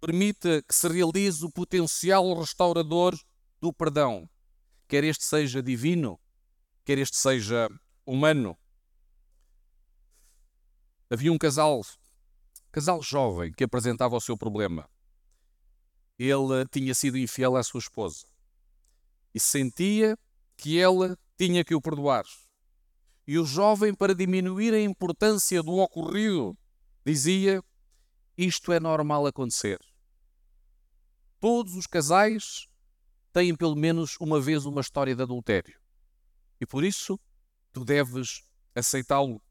permite 0.00 0.62
que 0.62 0.74
se 0.74 0.88
realize 0.88 1.44
o 1.44 1.50
potencial 1.50 2.34
restaurador 2.38 3.16
do 3.60 3.72
perdão, 3.72 4.28
quer 4.88 5.04
este 5.04 5.24
seja 5.24 5.62
divino, 5.62 6.18
quer 6.84 6.98
este 6.98 7.16
seja 7.16 7.68
humano. 8.04 8.58
Havia 11.08 11.32
um 11.32 11.38
casal, 11.38 11.82
casal 12.72 13.00
jovem, 13.02 13.52
que 13.52 13.64
apresentava 13.64 14.16
o 14.16 14.20
seu 14.20 14.36
problema. 14.36 14.88
Ele 16.18 16.66
tinha 16.70 16.94
sido 16.94 17.18
infiel 17.18 17.56
à 17.56 17.62
sua 17.62 17.78
esposa 17.78 18.26
e 19.34 19.40
sentia 19.40 20.18
que 20.56 20.78
ela 20.78 21.18
tinha 21.36 21.64
que 21.64 21.74
o 21.74 21.80
perdoar. 21.80 22.24
E 23.26 23.38
o 23.38 23.44
jovem, 23.44 23.94
para 23.94 24.14
diminuir 24.14 24.74
a 24.74 24.80
importância 24.80 25.62
do 25.62 25.76
ocorrido, 25.76 26.56
dizia: 27.04 27.62
Isto 28.36 28.72
é 28.72 28.80
normal 28.80 29.26
acontecer. 29.26 29.78
Todos 31.40 31.74
os 31.74 31.86
casais 31.86 32.68
têm 33.32 33.54
pelo 33.54 33.76
menos 33.76 34.16
uma 34.20 34.40
vez 34.40 34.64
uma 34.64 34.80
história 34.80 35.14
de 35.14 35.22
adultério. 35.22 35.78
E 36.60 36.66
por 36.66 36.84
isso 36.84 37.18
tu 37.72 37.84
deves 37.84 38.42
aceitá-lo. 38.74 39.42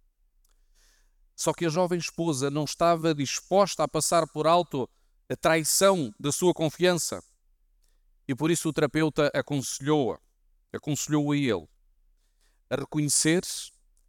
Só 1.36 1.54
que 1.54 1.66
a 1.66 1.70
jovem 1.70 2.00
esposa 2.00 2.50
não 2.50 2.64
estava 2.64 3.14
disposta 3.14 3.84
a 3.84 3.88
passar 3.88 4.28
por 4.28 4.48
alto 4.48 4.90
a 5.30 5.36
traição 5.36 6.14
da 6.20 6.32
sua 6.32 6.54
confiança. 6.54 7.24
E 8.28 8.36
por 8.36 8.52
isso 8.52 8.70
o 8.70 8.74
terapeuta 8.74 9.32
aconselhou-a, 9.34 10.20
aconselhou 10.72 11.32
a 11.32 11.38
ele 11.38 11.68
a 12.70 12.76
reconhecer 12.78 13.42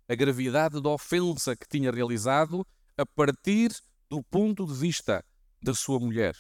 a 0.09 0.15
gravidade 0.15 0.81
da 0.81 0.91
ofensa 0.91 1.57
que 1.57 1.67
tinha 1.67 1.91
realizado 1.91 2.65
a 2.97 3.05
partir 3.05 3.73
do 4.13 4.23
ponto 4.23 4.67
de 4.67 4.75
vista 4.75 5.25
da 5.63 5.73
sua 5.73 5.99
mulher 5.99 6.37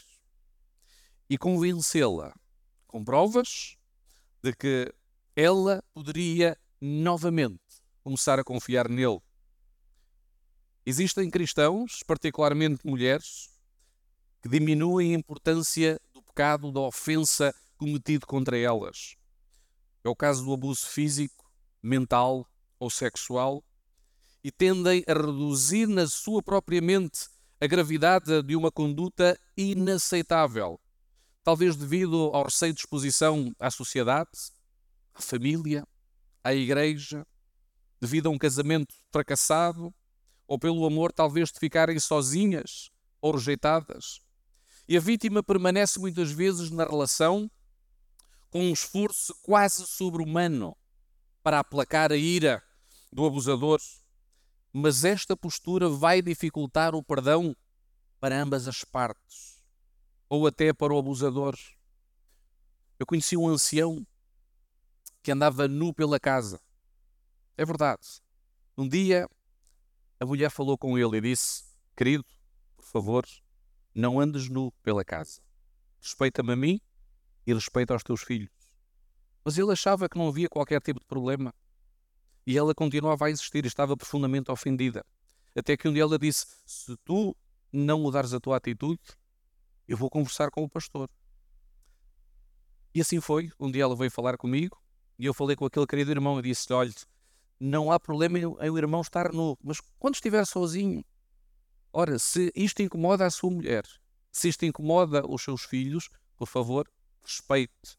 e 1.27 1.39
convencê-la 1.39 2.39
com 2.87 3.03
provas 3.03 3.79
de 4.43 4.53
que 4.53 4.95
ela 5.35 5.83
poderia 5.95 6.55
novamente 6.79 7.63
começar 8.03 8.39
a 8.39 8.45
confiar 8.45 8.91
nele. 8.91 9.23
Existem 10.85 11.31
cristãos, 11.31 12.03
particularmente 12.07 12.87
mulheres, 12.87 13.49
que 14.43 14.51
diminuem 14.51 15.15
a 15.15 15.19
importância 15.19 15.99
do 16.13 16.23
pecado 16.23 16.71
da 16.71 16.81
ofensa 16.81 17.55
cometido 17.79 18.27
contra 18.27 18.59
elas. 18.59 19.17
É 20.05 20.11
o 20.11 20.15
caso 20.15 20.45
do 20.45 20.53
abuso 20.53 20.87
físico, 20.87 21.51
mental 21.83 22.47
ou 22.79 22.91
sexual 22.91 23.65
e 24.45 24.53
tendem 24.53 25.03
a 25.09 25.15
reduzir 25.15 25.87
na 25.87 26.07
sua 26.07 26.43
própria 26.43 26.83
mente 26.83 27.32
a 27.63 27.67
gravidade 27.69 28.43
de 28.43 28.57
uma 28.57 28.73
conduta 28.73 29.39
inaceitável, 29.57 30.81
talvez 31.45 31.77
devido 31.77 32.29
ao 32.35 32.43
receio 32.43 32.73
de 32.73 32.81
exposição 32.81 33.55
à 33.57 33.71
sociedade, 33.71 34.31
à 35.15 35.23
família, 35.23 35.87
à 36.43 36.53
igreja, 36.53 37.25
devido 38.01 38.27
a 38.27 38.31
um 38.31 38.37
casamento 38.37 38.93
fracassado, 39.13 39.95
ou 40.45 40.59
pelo 40.59 40.85
amor 40.85 41.13
talvez 41.13 41.53
de 41.53 41.61
ficarem 41.61 42.01
sozinhas 42.01 42.91
ou 43.21 43.31
rejeitadas. 43.31 44.19
E 44.89 44.97
a 44.97 45.01
vítima 45.01 45.41
permanece 45.41 46.01
muitas 46.01 46.33
vezes 46.33 46.69
na 46.69 46.83
relação 46.85 47.49
com 48.51 48.59
um 48.59 48.73
esforço 48.73 49.37
quase 49.41 49.87
sobre-humano 49.87 50.77
para 51.45 51.61
aplacar 51.61 52.11
a 52.11 52.17
ira 52.17 52.61
do 53.13 53.25
abusador. 53.25 53.81
Mas 54.73 55.05
esta 55.05 55.37
postura 55.37 55.89
vai 55.89 56.23
dificultar 56.23 56.95
o 56.95 57.03
perdão 57.03 57.55
para 58.19 58.41
ambas 58.41 58.67
as 58.67 58.85
partes, 58.85 59.63
ou 60.29 60.47
até 60.47 60.73
para 60.73 60.95
o 60.95 60.99
abusador. 60.99 61.57
Eu 62.99 63.05
conheci 63.05 63.37
um 63.37 63.49
ancião 63.49 64.07
que 65.23 65.31
andava 65.31 65.69
nu 65.69 65.93
pela 65.93 66.19
casa. 66.19 66.61
É 67.57 67.65
verdade. 67.65 68.23
Um 68.77 68.89
dia 68.89 69.29
a 70.19 70.25
mulher 70.25 70.51
falou 70.51 70.79
com 70.79 70.97
ele 70.97 71.19
e 71.19 71.21
disse: 71.21 71.65
Querido, 71.97 72.25
por 72.77 72.87
favor, 72.87 73.27
não 73.95 74.21
andes 74.21 74.49
nu 74.49 74.73
pela 74.83 75.05
casa. 75.05 75.41
Respeita-me 76.01 76.53
a 76.53 76.57
mim 76.57 76.81
e 77.47 77.53
respeito 77.53 77.93
aos 77.93 78.03
teus 78.03 78.23
filhos. 78.23 78.51
Mas 79.45 79.59
ele 79.59 79.73
achava 79.73 80.09
que 80.09 80.17
não 80.17 80.29
havia 80.29 80.49
qualquer 80.49 80.81
tipo 80.81 81.01
de 81.01 81.07
problema. 81.07 81.53
E 82.47 82.59
ela 82.59 82.75
continuava 82.75 83.27
a 83.27 83.31
insistir 83.31 83.65
estava 83.67 83.97
profundamente 83.97 84.51
ofendida. 84.51 85.05
Até 85.55 85.77
que 85.77 85.89
um 85.89 85.93
dia 85.93 86.03
ela 86.03 86.19
disse: 86.19 86.47
Se 86.67 86.97
tu 87.05 87.37
não 87.73 88.01
mudares 88.01 88.33
a 88.33 88.41
tua 88.41 88.57
atitude, 88.57 89.01
eu 89.87 89.97
vou 89.97 90.11
conversar 90.11 90.51
com 90.51 90.65
o 90.65 90.69
pastor. 90.69 91.09
E 92.95 93.01
assim 93.01 93.21
foi. 93.21 93.51
Um 93.59 93.71
dia 93.71 93.85
ela 93.85 93.97
veio 93.97 94.11
falar 94.11 94.37
comigo 94.37 94.81
e 95.19 95.25
eu 95.25 95.33
falei 95.33 95.57
com 95.57 95.65
aquele 95.65 95.87
querido 95.87 96.11
irmão 96.11 96.39
e 96.39 96.43
disse: 96.43 96.73
Olha, 96.73 96.93
não 97.61 97.93
há 97.93 98.01
problema 98.01 98.39
em 98.39 98.45
o 98.45 98.79
irmão 98.79 99.01
estar 99.01 99.33
nu, 99.33 99.57
mas 99.63 99.81
quando 99.99 100.15
estiver 100.15 100.45
sozinho, 100.45 101.05
ora, 101.93 102.19
se 102.19 102.53
isto 102.57 102.83
incomoda 102.83 103.25
a 103.25 103.31
sua 103.31 103.51
mulher, 103.51 103.85
se 104.31 104.49
isto 104.49 104.65
incomoda 104.65 105.25
os 105.27 105.43
seus 105.43 105.63
filhos, 105.63 106.09
por 106.37 106.49
favor, 106.49 106.91
respeite. 107.23 107.97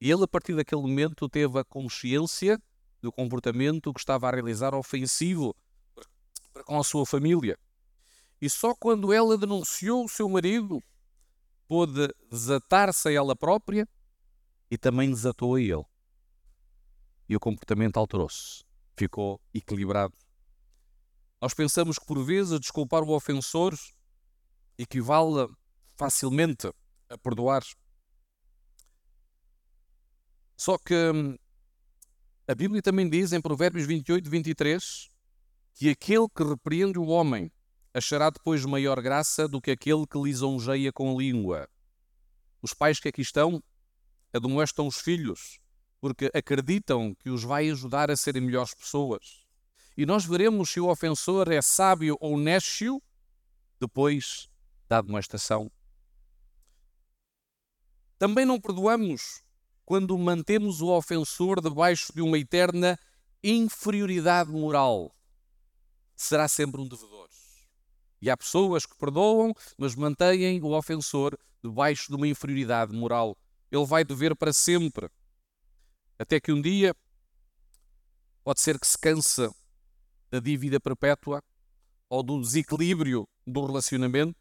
E 0.00 0.10
ele, 0.10 0.24
a 0.24 0.28
partir 0.28 0.54
daquele 0.54 0.80
momento, 0.80 1.28
teve 1.28 1.58
a 1.58 1.64
consciência 1.64 2.58
do 3.00 3.12
comportamento 3.12 3.92
que 3.92 4.00
estava 4.00 4.28
a 4.28 4.30
realizar 4.30 4.74
ofensivo 4.74 5.54
para 6.52 6.64
com 6.64 6.78
a 6.78 6.84
sua 6.84 7.06
família. 7.06 7.58
E 8.40 8.48
só 8.48 8.74
quando 8.74 9.12
ela 9.12 9.36
denunciou 9.36 10.04
o 10.04 10.08
seu 10.08 10.28
marido, 10.28 10.82
pôde 11.66 12.08
desatar-se 12.30 13.08
a 13.08 13.12
ela 13.12 13.36
própria 13.36 13.88
e 14.70 14.78
também 14.78 15.10
desatou 15.10 15.54
a 15.54 15.60
ele. 15.60 15.84
E 17.28 17.36
o 17.36 17.40
comportamento 17.40 17.96
alterou-se, 17.98 18.64
ficou 18.96 19.40
equilibrado. 19.52 20.14
Nós 21.40 21.54
pensamos 21.54 21.98
que 21.98 22.06
por 22.06 22.24
vezes 22.24 22.58
desculpar 22.58 23.02
o 23.02 23.14
ofensor 23.14 23.76
equivale 24.76 25.48
facilmente 25.96 26.72
a 27.08 27.18
perdoar. 27.18 27.62
Só 30.56 30.78
que 30.78 30.94
hum, 30.94 31.36
a 32.48 32.54
Bíblia 32.54 32.80
também 32.80 33.06
diz 33.06 33.34
em 33.34 33.42
Provérbios 33.42 33.84
28, 33.84 34.30
23 34.30 35.10
que 35.74 35.90
aquele 35.90 36.26
que 36.34 36.42
repreende 36.42 36.98
o 36.98 37.04
homem 37.04 37.52
achará 37.92 38.30
depois 38.30 38.64
maior 38.64 39.02
graça 39.02 39.46
do 39.46 39.60
que 39.60 39.70
aquele 39.70 40.06
que 40.06 40.18
lisonjeia 40.18 40.90
com 40.90 41.18
língua. 41.18 41.68
Os 42.62 42.72
pais 42.72 42.98
que 42.98 43.08
aqui 43.08 43.20
estão 43.20 43.62
admoestam 44.32 44.86
os 44.86 44.96
filhos 44.98 45.60
porque 46.00 46.30
acreditam 46.32 47.14
que 47.16 47.28
os 47.28 47.44
vai 47.44 47.68
ajudar 47.68 48.10
a 48.10 48.16
serem 48.16 48.40
melhores 48.40 48.72
pessoas. 48.72 49.44
E 49.94 50.06
nós 50.06 50.24
veremos 50.24 50.70
se 50.70 50.80
o 50.80 50.88
ofensor 50.88 51.52
é 51.52 51.60
sábio 51.60 52.16
ou 52.18 52.38
nécio 52.38 53.02
depois 53.78 54.48
da 54.88 54.98
admoestação. 54.98 55.70
Também 58.18 58.46
não 58.46 58.58
perdoamos 58.58 59.42
quando 59.88 60.18
mantemos 60.18 60.82
o 60.82 60.88
ofensor 60.88 61.62
debaixo 61.62 62.12
de 62.14 62.20
uma 62.20 62.38
eterna 62.38 62.98
inferioridade 63.42 64.50
moral. 64.50 65.16
Será 66.14 66.46
sempre 66.46 66.78
um 66.78 66.86
devedor. 66.86 67.30
E 68.20 68.28
há 68.28 68.36
pessoas 68.36 68.84
que 68.84 68.94
perdoam, 68.98 69.54
mas 69.78 69.94
mantêm 69.94 70.60
o 70.60 70.76
ofensor 70.76 71.38
debaixo 71.64 72.08
de 72.08 72.16
uma 72.16 72.28
inferioridade 72.28 72.94
moral. 72.94 73.34
Ele 73.70 73.86
vai 73.86 74.04
dever 74.04 74.36
para 74.36 74.52
sempre. 74.52 75.08
Até 76.18 76.38
que 76.38 76.52
um 76.52 76.60
dia 76.60 76.94
pode 78.44 78.60
ser 78.60 78.78
que 78.78 78.86
se 78.86 78.98
cansa 78.98 79.50
da 80.30 80.38
dívida 80.38 80.78
perpétua 80.78 81.42
ou 82.10 82.22
do 82.22 82.38
desequilíbrio 82.42 83.26
do 83.46 83.64
relacionamento, 83.64 84.36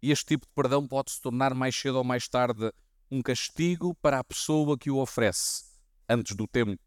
e 0.00 0.12
este 0.12 0.24
tipo 0.24 0.46
de 0.46 0.52
perdão 0.54 0.86
pode 0.86 1.10
se 1.10 1.20
tornar 1.20 1.52
mais 1.52 1.74
cedo 1.74 1.98
ou 1.98 2.04
mais 2.04 2.28
tarde 2.28 2.72
um 3.10 3.22
castigo 3.22 3.94
para 3.96 4.18
a 4.18 4.24
pessoa 4.24 4.76
que 4.76 4.90
o 4.90 4.98
oferece, 4.98 5.64
antes 6.08 6.34
do 6.34 6.46
tempo. 6.46 6.80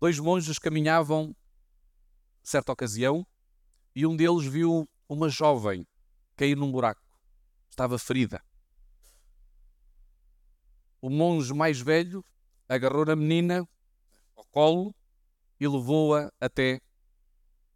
Dois 0.00 0.18
monges 0.18 0.58
caminhavam, 0.58 1.34
certa 2.42 2.72
ocasião, 2.72 3.26
e 3.94 4.06
um 4.06 4.14
deles 4.14 4.44
viu 4.44 4.88
uma 5.08 5.28
jovem 5.28 5.86
cair 6.36 6.56
num 6.56 6.70
buraco. 6.70 7.00
Estava 7.70 7.98
ferida. 7.98 8.42
O 11.00 11.10
monge 11.10 11.52
mais 11.54 11.80
velho 11.80 12.24
agarrou 12.68 13.04
na 13.04 13.16
menina 13.16 13.66
ao 14.36 14.44
colo 14.46 14.94
e 15.58 15.66
levou-a 15.66 16.30
até 16.40 16.80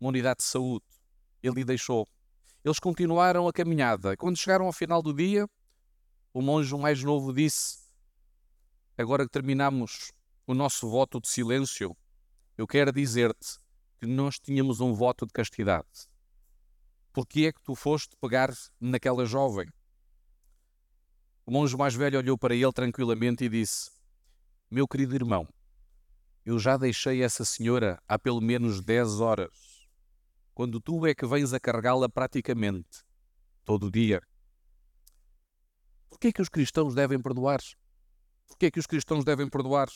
uma 0.01 0.09
unidade 0.11 0.39
de 0.39 0.45
saúde. 0.45 0.85
Ele 1.43 1.57
lhe 1.57 1.65
deixou. 1.65 2.07
Eles 2.65 2.79
continuaram 2.79 3.49
a 3.49 3.53
caminhada. 3.53 4.17
Quando 4.17 4.37
chegaram 4.37 4.67
ao 4.67 4.73
final 4.73 5.03
do 5.03 5.15
dia, 5.15 5.47
o 6.33 6.41
monge 6.41 6.77
mais 6.77 7.03
novo 7.03 7.33
disse: 7.33 7.79
Agora 8.97 9.25
que 9.25 9.33
terminamos 9.33 10.13
o 10.47 10.55
nosso 10.55 10.89
voto 10.89 11.21
de 11.21 11.29
silêncio, 11.29 11.97
eu 12.57 12.67
quero 12.67 12.93
dizer-te 12.93 13.59
que 13.99 14.07
nós 14.07 14.39
tínhamos 14.39 14.81
um 14.81 14.95
voto 14.95 15.27
de 15.27 15.33
castidade. 15.33 16.09
Por 17.13 17.27
que 17.27 17.47
é 17.47 17.53
que 17.53 17.61
tu 17.63 17.75
foste 17.75 18.17
pegar 18.21 18.55
naquela 18.81 19.27
jovem? 19.27 19.69
O 21.45 21.51
monge 21.51 21.77
mais 21.77 21.95
velho 21.95 22.19
olhou 22.19 22.39
para 22.39 22.55
ele 22.55 22.73
tranquilamente 22.73 23.45
e 23.45 23.49
disse: 23.49 23.91
Meu 24.71 24.87
querido 24.87 25.17
irmão, 25.17 25.49
eu 26.45 26.59
já 26.59 26.77
deixei 26.77 27.23
essa 27.23 27.45
senhora 27.45 28.01
há 28.07 28.19
pelo 28.19 28.41
menos 28.41 28.81
dez 28.81 29.21
horas, 29.21 29.89
quando 30.55 30.81
tu 30.81 31.05
é 31.07 31.15
que 31.15 31.27
vens 31.27 31.53
a 31.53 31.59
carregá-la 31.59 32.09
praticamente 32.09 33.05
todo 33.65 33.91
dia. 33.91 34.23
Por 36.21 36.25
que 36.25 36.29
é 36.29 36.33
que 36.33 36.43
os 36.43 36.51
cristãos 36.51 36.95
devem 36.95 37.19
perdoar? 37.19 37.61
Por 38.47 38.59
que 38.59 38.67
é 38.67 38.71
que 38.71 38.79
os 38.79 38.87
cristãos 38.87 39.25
devem 39.25 39.49
perdoar? 39.49 39.89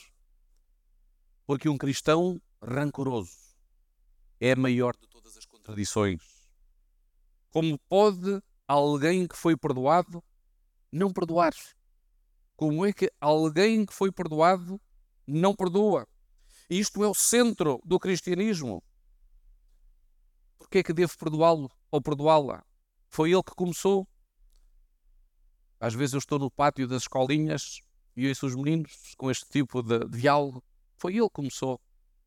Porque 1.46 1.68
um 1.68 1.76
cristão 1.76 2.40
rancoroso 2.62 3.36
é 4.40 4.52
a 4.52 4.56
maior 4.56 4.96
de 4.96 5.06
todas 5.06 5.36
as 5.36 5.44
contradições. 5.44 6.22
Como 7.50 7.78
pode 7.90 8.42
alguém 8.66 9.28
que 9.28 9.36
foi 9.36 9.54
perdoado 9.54 10.24
não 10.90 11.12
perdoar? 11.12 11.52
Como 12.56 12.86
é 12.86 12.92
que 12.94 13.12
alguém 13.20 13.84
que 13.84 13.92
foi 13.92 14.10
perdoado 14.10 14.80
não 15.26 15.54
perdoa? 15.54 16.08
Isto 16.70 17.04
é 17.04 17.06
o 17.06 17.12
centro 17.12 17.82
do 17.84 18.00
cristianismo. 18.00 18.82
Porquê 20.56 20.78
é 20.78 20.82
que 20.82 20.94
devo 20.94 21.18
perdoá-lo 21.18 21.70
ou 21.90 22.00
perdoá-la? 22.00 22.64
Foi 23.10 23.30
ele 23.30 23.42
que 23.42 23.54
começou. 23.54 24.08
Às 25.84 25.92
vezes 25.92 26.14
eu 26.14 26.18
estou 26.18 26.38
no 26.38 26.50
pátio 26.50 26.88
das 26.88 27.02
escolinhas 27.02 27.80
e 28.16 28.26
ouço 28.26 28.46
os 28.46 28.54
meninos 28.54 29.14
com 29.18 29.30
este 29.30 29.46
tipo 29.50 29.82
de 29.82 30.08
diálogo. 30.08 30.64
Foi 30.96 31.12
ele 31.14 31.26
que 31.26 31.34
começou. 31.34 31.78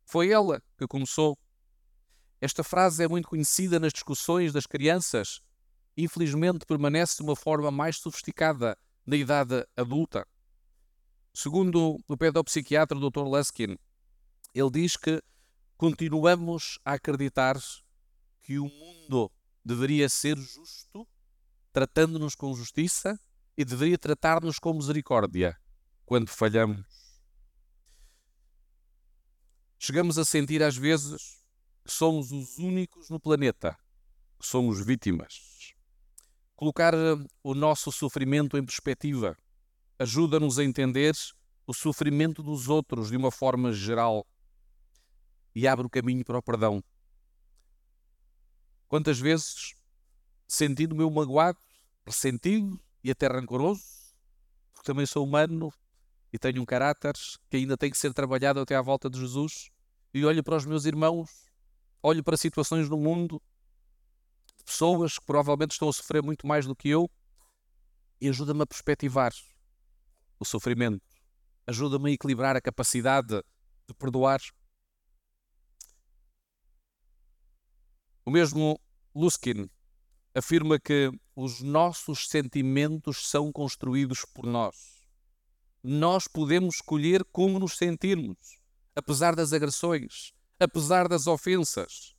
Foi 0.05 0.29
ela 0.29 0.61
que 0.77 0.85
começou. 0.85 1.35
Esta 2.39 2.63
frase 2.63 3.03
é 3.03 3.07
muito 3.07 3.27
conhecida 3.27 3.79
nas 3.79 3.91
discussões 3.91 4.53
das 4.53 4.67
crianças 4.67 5.41
infelizmente 5.97 6.67
permanece 6.67 7.17
de 7.17 7.23
uma 7.23 7.35
forma 7.35 7.71
mais 7.71 7.97
sofisticada 7.97 8.77
na 9.03 9.15
idade 9.15 9.67
adulta. 9.75 10.27
Segundo 11.33 11.97
o 12.07 12.15
pedopsiquiatra 12.15 12.99
Dr. 12.99 13.23
Luskin, 13.23 13.75
ele 14.53 14.69
diz 14.69 14.95
que 14.95 15.19
continuamos 15.75 16.77
a 16.85 16.93
acreditar 16.93 17.59
que 18.43 18.59
o 18.59 18.69
mundo 18.69 19.31
deveria 19.65 20.07
ser 20.07 20.37
justo, 20.37 21.07
tratando-nos 21.73 22.35
com 22.35 22.53
justiça, 22.53 23.19
e 23.57 23.65
deveria 23.65 23.97
tratar-nos 23.97 24.59
com 24.59 24.73
misericórdia 24.73 25.57
quando 26.05 26.29
falhamos. 26.29 26.85
Chegamos 29.79 30.17
a 30.17 30.25
sentir 30.25 30.61
às 30.61 30.77
vezes 30.77 31.43
que 31.83 31.91
somos 31.91 32.31
os 32.31 32.57
únicos 32.57 33.09
no 33.09 33.19
planeta 33.19 33.77
que 34.39 34.45
somos 34.45 34.85
vítimas 34.85 35.57
Colocar 36.57 36.95
eh, 36.95 37.15
o 37.43 37.53
nosso 37.53 37.91
sofrimento 37.91 38.57
em 38.57 38.65
perspectiva 38.65 39.37
ajuda-nos 39.99 40.57
a 40.57 40.63
entender 40.63 41.13
o 41.67 41.73
sofrimento 41.73 42.41
dos 42.41 42.67
outros 42.67 43.11
de 43.11 43.15
uma 43.15 43.29
forma 43.29 43.71
geral 43.71 44.25
e 45.53 45.67
abre 45.67 45.85
o 45.85 45.89
caminho 45.89 46.25
para 46.25 46.39
o 46.39 46.41
perdão. 46.41 46.83
Quantas 48.87 49.19
vezes, 49.19 49.75
sentindo-me 50.47 51.07
magoado, 51.07 51.59
ressentido 52.03 52.81
e 53.03 53.11
até 53.11 53.27
rancoroso, 53.27 53.83
porque 54.73 54.85
também 54.85 55.05
sou 55.05 55.23
humano 55.25 55.71
e 56.31 56.37
tenho 56.37 56.61
um 56.61 56.65
caráter 56.65 57.13
que 57.49 57.57
ainda 57.57 57.77
tem 57.77 57.89
que 57.89 57.97
ser 57.97 58.13
trabalhado 58.13 58.59
até 58.59 58.75
à 58.75 58.81
volta 58.81 59.09
de 59.09 59.19
Jesus, 59.19 59.69
e 60.13 60.25
olho 60.25 60.43
para 60.43 60.55
os 60.55 60.65
meus 60.65 60.85
irmãos, 60.85 61.29
olho 62.01 62.23
para 62.23 62.37
situações 62.37 62.89
no 62.89 62.97
mundo 62.97 63.41
pessoas 64.67 65.17
que 65.17 65.25
provavelmente 65.25 65.71
estão 65.71 65.87
a 65.87 65.93
sofrer 65.93 66.21
muito 66.21 66.45
mais 66.45 66.65
do 66.65 66.75
que 66.75 66.89
eu 66.89 67.09
e 68.19 68.27
ajuda-me 68.27 68.63
a 68.63 68.67
perspectivar 68.67 69.31
o 70.37 70.43
sofrimento, 70.43 71.01
ajuda-me 71.65 72.11
a 72.11 72.13
equilibrar 72.13 72.55
a 72.57 72.61
capacidade 72.61 73.41
de 73.87 73.93
perdoar. 73.97 74.41
O 78.25 78.29
mesmo 78.29 78.77
Luskin 79.15 79.69
afirma 80.37 80.79
que 80.79 81.11
os 81.35 81.61
nossos 81.61 82.27
sentimentos 82.27 83.27
são 83.27 83.51
construídos 83.51 84.23
por 84.23 84.45
nós. 84.45 84.75
Nós 85.83 86.27
podemos 86.27 86.75
escolher 86.75 87.23
como 87.31 87.57
nos 87.57 87.75
sentirmos, 87.75 88.37
apesar 88.95 89.35
das 89.35 89.51
agressões, 89.51 90.33
apesar 90.59 91.07
das 91.07 91.25
ofensas. 91.25 92.13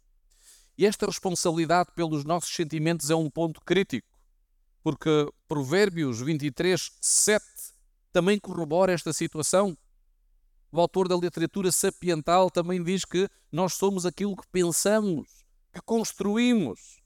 E 0.76 0.85
esta 0.85 1.07
responsabilidade 1.07 1.90
pelos 1.94 2.24
nossos 2.24 2.52
sentimentos 2.52 3.09
é 3.09 3.14
um 3.14 3.31
ponto 3.31 3.61
crítico, 3.61 4.18
porque 4.83 5.28
Provérbios 5.46 6.20
23, 6.20 6.90
7 7.00 7.44
também 8.12 8.38
corrobora 8.38 8.92
esta 8.92 9.12
situação. 9.12 9.78
O 10.72 10.81
autor 10.81 11.07
da 11.07 11.16
literatura 11.16 11.70
sapiental 11.70 12.50
também 12.50 12.83
diz 12.83 13.04
que 13.04 13.28
nós 13.50 13.74
somos 13.74 14.04
aquilo 14.04 14.37
que 14.37 14.46
pensamos, 14.48 15.44
que 15.72 15.81
construímos. 15.83 16.98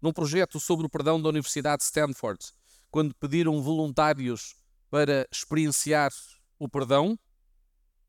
Num 0.00 0.12
projeto 0.12 0.60
sobre 0.60 0.86
o 0.86 0.88
perdão 0.88 1.20
da 1.20 1.28
Universidade 1.28 1.78
de 1.78 1.84
Stanford, 1.84 2.52
quando 2.90 3.14
pediram 3.16 3.60
voluntários 3.60 4.54
para 4.90 5.26
experienciar 5.30 6.10
o 6.58 6.68
perdão, 6.68 7.18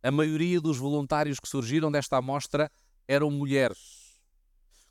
a 0.02 0.12
maioria 0.12 0.62
dos 0.62 0.78
voluntários 0.78 1.40
que 1.40 1.50
surgiram 1.50 1.92
desta 1.92 2.18
amostra 2.18 2.72
eram 3.08 3.30
mulheres. 3.30 4.20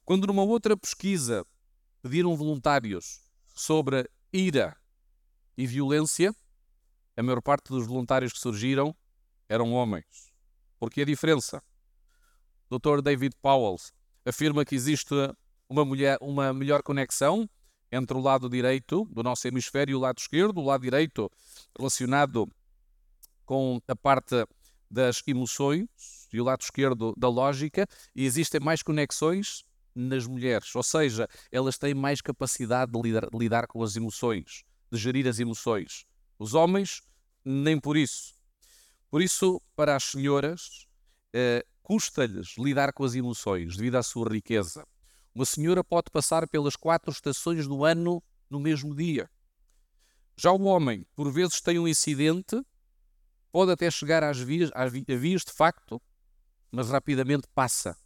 Quando 0.04 0.26
numa 0.26 0.42
outra 0.42 0.76
pesquisa 0.76 1.46
pediram 2.02 2.36
voluntários 2.36 3.20
sobre 3.54 4.08
ira 4.32 4.76
e 5.56 5.66
violência, 5.66 6.34
a 7.16 7.22
maior 7.22 7.40
parte 7.40 7.68
dos 7.68 7.86
voluntários 7.86 8.32
que 8.32 8.38
surgiram 8.38 8.94
eram 9.48 9.72
homens. 9.72 10.32
Porque 10.78 11.02
a 11.02 11.04
diferença? 11.04 11.62
O 12.70 12.78
Dr. 12.78 13.00
David 13.02 13.34
Powell 13.40 13.76
afirma 14.24 14.64
que 14.64 14.74
existe 14.74 15.14
uma, 15.68 15.84
mulher, 15.84 16.18
uma 16.20 16.52
melhor 16.52 16.82
conexão 16.82 17.48
entre 17.90 18.16
o 18.16 18.20
lado 18.20 18.48
direito 18.48 19.04
do 19.06 19.22
nosso 19.22 19.46
hemisfério 19.48 19.92
e 19.92 19.94
o 19.94 20.00
lado 20.00 20.18
esquerdo, 20.18 20.58
o 20.58 20.64
lado 20.64 20.82
direito 20.82 21.30
relacionado 21.76 22.48
com 23.44 23.80
a 23.88 23.96
parte 23.96 24.46
das 24.90 25.22
emoções 25.26 25.86
e 26.32 26.40
o 26.40 26.44
lado 26.44 26.60
esquerdo 26.62 27.14
da 27.16 27.28
lógica, 27.28 27.86
e 28.14 28.24
existem 28.24 28.60
mais 28.60 28.82
conexões 28.82 29.64
nas 29.94 30.26
mulheres, 30.26 30.74
ou 30.76 30.82
seja, 30.82 31.26
elas 31.50 31.76
têm 31.76 31.94
mais 31.94 32.20
capacidade 32.20 32.92
de 32.92 33.00
lidar, 33.00 33.28
de 33.30 33.38
lidar 33.38 33.66
com 33.66 33.82
as 33.82 33.96
emoções, 33.96 34.64
de 34.92 34.98
gerir 34.98 35.26
as 35.26 35.40
emoções. 35.40 36.04
Os 36.38 36.54
homens, 36.54 37.02
nem 37.44 37.80
por 37.80 37.96
isso. 37.96 38.34
Por 39.10 39.22
isso, 39.22 39.60
para 39.74 39.96
as 39.96 40.04
senhoras, 40.04 40.86
eh, 41.32 41.64
custa-lhes 41.82 42.56
lidar 42.58 42.92
com 42.92 43.02
as 43.02 43.14
emoções 43.14 43.76
devido 43.76 43.96
à 43.96 44.02
sua 44.02 44.28
riqueza. 44.30 44.86
Uma 45.38 45.44
senhora 45.44 45.84
pode 45.84 46.10
passar 46.10 46.48
pelas 46.48 46.74
quatro 46.74 47.12
estações 47.12 47.64
do 47.64 47.84
ano 47.84 48.20
no 48.50 48.58
mesmo 48.58 48.92
dia. 48.92 49.30
Já 50.36 50.50
o 50.50 50.64
homem, 50.64 51.06
por 51.14 51.30
vezes, 51.30 51.60
tem 51.60 51.78
um 51.78 51.86
incidente 51.86 52.60
pode 53.52 53.70
até 53.70 53.88
chegar 53.88 54.24
às 54.24 54.36
vias, 54.36 54.68
às 54.74 54.90
vias 54.92 55.42
de 55.42 55.52
facto, 55.52 56.02
mas 56.72 56.90
rapidamente 56.90 57.46
passa 57.54 57.96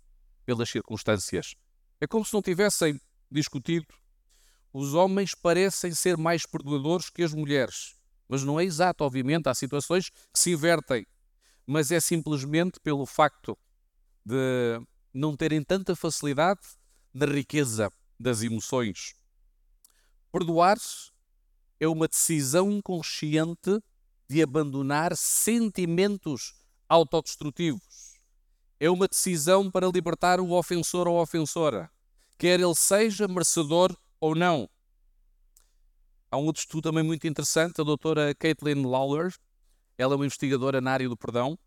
pelas 0.45 0.69
circunstâncias. 0.69 1.55
É 1.99 2.07
como 2.07 2.23
se 2.23 2.35
não 2.35 2.43
tivessem 2.43 3.01
discutido. 3.31 3.87
Os 4.71 4.93
homens 4.93 5.35
parecem 5.35 5.95
ser 5.95 6.19
mais 6.19 6.45
perdoadores 6.45 7.09
que 7.09 7.23
as 7.23 7.33
mulheres, 7.33 7.95
mas 8.29 8.43
não 8.45 8.61
é 8.61 8.65
exato, 8.65 9.05
obviamente. 9.05 9.49
Há 9.49 9.55
situações 9.55 10.11
que 10.11 10.39
se 10.39 10.53
invertem, 10.53 11.07
mas 11.67 11.91
é 11.91 11.99
simplesmente 11.99 12.79
pelo 12.79 13.07
facto 13.07 13.57
de 14.23 14.79
não 15.15 15.35
terem 15.35 15.65
tanta 15.65 15.97
facilidade 15.97 16.61
na 17.13 17.27
riqueza 17.27 17.93
das 18.19 18.43
emoções. 18.43 19.15
Perdoar 20.31 20.79
é 21.79 21.87
uma 21.87 22.09
decisão 22.09 22.81
consciente 22.81 23.83
de 24.29 24.43
abandonar 24.43 25.17
sentimentos 25.17 26.55
autodestrutivos. 26.89 28.15
É 28.81 28.89
uma 28.89 29.07
decisão 29.07 29.71
para 29.71 29.89
libertar 29.89 30.41
o 30.41 30.53
ofensor 30.53 31.07
ou 31.07 31.21
ofensora, 31.21 31.91
quer 32.39 32.61
ele 32.61 32.75
seja 32.75 33.29
merecedor 33.29 33.97
ou 34.21 34.35
não. 34.35 34.69
Há 36.31 36.39
um 36.39 36.47
outro 36.47 36.61
estudo 36.61 36.85
também 36.85 37.05
muito 37.05 37.27
interessante, 37.27 37.81
a 37.81 37.85
doutora 37.85 38.35
Caitlin 38.35 38.87
Lawler, 38.87 39.35
ela 39.99 40.15
é 40.15 40.17
uma 40.17 40.25
investigadora 40.25 40.81
na 40.81 40.93
área 40.93 41.09
do 41.09 41.17
perdão, 41.17 41.59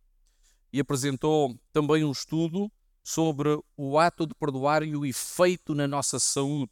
e 0.74 0.80
apresentou 0.80 1.58
também 1.72 2.04
um 2.04 2.12
estudo 2.12 2.72
sobre 3.06 3.62
o 3.78 4.00
ato 4.00 4.26
de 4.26 4.34
perdoar 4.34 4.82
e 4.82 4.96
o 4.96 5.06
efeito 5.06 5.76
na 5.76 5.88
nossa 5.88 6.20
saúde. 6.20 6.72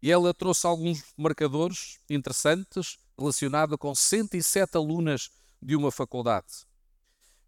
E 0.00 0.12
ela 0.12 0.32
trouxe 0.32 0.64
alguns 0.64 1.02
marcadores 1.16 1.98
interessantes 2.08 2.98
relacionada 3.18 3.76
com 3.76 3.92
107 3.92 4.76
alunas 4.76 5.28
de 5.60 5.74
uma 5.74 5.90
faculdade. 5.90 6.64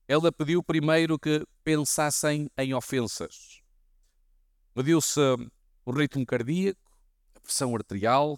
Ela 0.09 0.33
pediu 0.33 0.65
primeiro 0.65 1.17
que 1.17 1.47
pensassem 1.63 2.51
em 2.59 2.75
ofensas. 2.75 3.63
Mediu-se 4.75 5.21
o 5.85 5.93
ritmo 5.93 6.27
cardíaco, 6.27 6.81
a 7.37 7.41
pressão 7.41 7.73
arterial, 7.77 8.37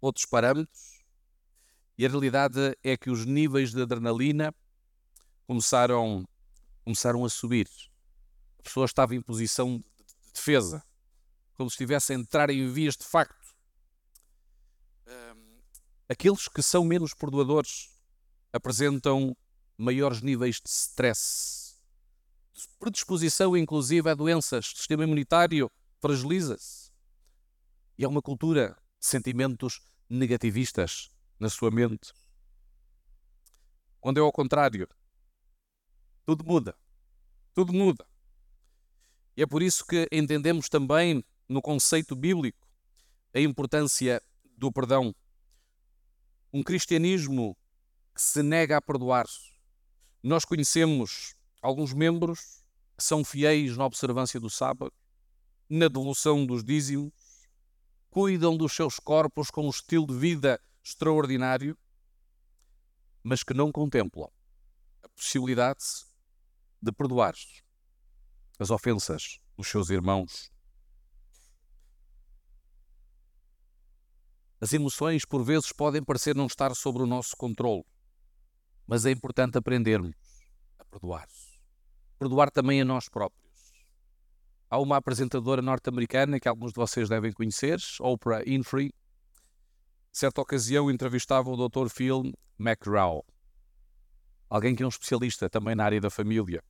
outros 0.00 0.24
parâmetros, 0.24 1.04
e 1.98 2.06
a 2.06 2.08
realidade 2.08 2.78
é 2.82 2.96
que 2.96 3.10
os 3.10 3.26
níveis 3.26 3.72
de 3.72 3.82
adrenalina 3.82 4.54
começaram, 5.46 6.26
começaram 6.84 7.24
a 7.24 7.28
subir. 7.28 7.68
A 8.58 8.62
pessoa 8.62 8.86
estava 8.86 9.14
em 9.14 9.20
posição 9.20 9.78
de 9.78 10.32
defesa, 10.34 10.82
como 11.54 11.70
se 11.70 11.74
estivesse 11.74 12.12
a 12.12 12.16
entrar 12.16 12.50
em 12.50 12.70
vias 12.70 12.96
de 12.96 13.04
facto 13.04 13.40
Aqueles 16.10 16.48
que 16.48 16.60
são 16.60 16.84
menos 16.84 17.14
perdoadores 17.14 17.88
apresentam 18.52 19.36
maiores 19.78 20.20
níveis 20.20 20.56
de 20.56 20.68
stress, 20.68 21.76
predisposição 22.80 23.56
inclusive 23.56 24.10
a 24.10 24.14
doenças, 24.14 24.72
o 24.72 24.76
sistema 24.76 25.04
imunitário 25.04 25.70
fragiliza-se. 26.00 26.90
E 27.96 28.04
há 28.04 28.08
uma 28.08 28.20
cultura 28.20 28.76
de 28.98 29.06
sentimentos 29.06 29.80
negativistas 30.08 31.10
na 31.38 31.48
sua 31.48 31.70
mente. 31.70 32.12
Quando 34.00 34.18
é 34.18 34.20
ao 34.20 34.32
contrário, 34.32 34.88
tudo 36.24 36.44
muda. 36.44 36.76
Tudo 37.54 37.72
muda. 37.72 38.06
E 39.36 39.42
é 39.42 39.46
por 39.46 39.62
isso 39.62 39.84
que 39.86 40.08
entendemos 40.12 40.68
também 40.68 41.24
no 41.48 41.60
conceito 41.60 42.14
bíblico 42.14 42.68
a 43.34 43.40
importância 43.40 44.22
do 44.56 44.72
perdão 44.72 45.14
um 46.52 46.62
cristianismo 46.62 47.56
que 48.14 48.20
se 48.20 48.42
nega 48.42 48.76
a 48.76 48.82
perdoar. 48.82 49.26
Nós 50.22 50.44
conhecemos 50.44 51.34
alguns 51.62 51.92
membros 51.92 52.64
que 52.96 53.04
são 53.04 53.24
fiéis 53.24 53.76
na 53.76 53.86
observância 53.86 54.40
do 54.40 54.50
sábado, 54.50 54.92
na 55.68 55.86
devolução 55.86 56.44
dos 56.44 56.64
dízimos, 56.64 57.12
cuidam 58.10 58.56
dos 58.56 58.72
seus 58.72 58.98
corpos 58.98 59.50
com 59.50 59.66
um 59.66 59.70
estilo 59.70 60.06
de 60.06 60.14
vida 60.14 60.60
extraordinário, 60.82 61.78
mas 63.22 63.44
que 63.44 63.54
não 63.54 63.70
contemplam 63.70 64.28
a 65.02 65.08
possibilidade 65.10 65.84
de 66.80 66.92
perdoar 66.92 67.34
as 68.58 68.70
ofensas 68.70 69.38
dos 69.56 69.68
seus 69.68 69.90
irmãos 69.90 70.50
As 74.62 74.74
emoções, 74.74 75.24
por 75.24 75.42
vezes, 75.42 75.72
podem 75.72 76.04
parecer 76.04 76.36
não 76.36 76.44
estar 76.44 76.74
sob 76.74 77.00
o 77.00 77.06
nosso 77.06 77.34
controle, 77.34 77.82
mas 78.86 79.06
é 79.06 79.10
importante 79.10 79.56
aprendermos 79.56 80.14
a 80.78 80.84
perdoar. 80.84 81.26
Perdoar 82.18 82.50
também 82.50 82.82
a 82.82 82.84
nós 82.84 83.08
próprios. 83.08 83.50
Há 84.68 84.78
uma 84.78 84.98
apresentadora 84.98 85.62
norte-americana 85.62 86.38
que 86.38 86.46
alguns 86.46 86.72
de 86.72 86.76
vocês 86.76 87.08
devem 87.08 87.32
conhecer, 87.32 87.80
Oprah 88.00 88.44
Winfrey. 88.44 88.92
Certa 90.12 90.42
ocasião 90.42 90.90
entrevistava 90.90 91.48
o 91.48 91.68
Dr. 91.68 91.88
Phil 91.88 92.30
McGraw, 92.58 93.24
alguém 94.50 94.74
que 94.74 94.82
é 94.82 94.86
um 94.86 94.88
especialista 94.88 95.48
também 95.48 95.76
na 95.76 95.84
área 95.84 96.00
da 96.00 96.10
família. 96.10 96.62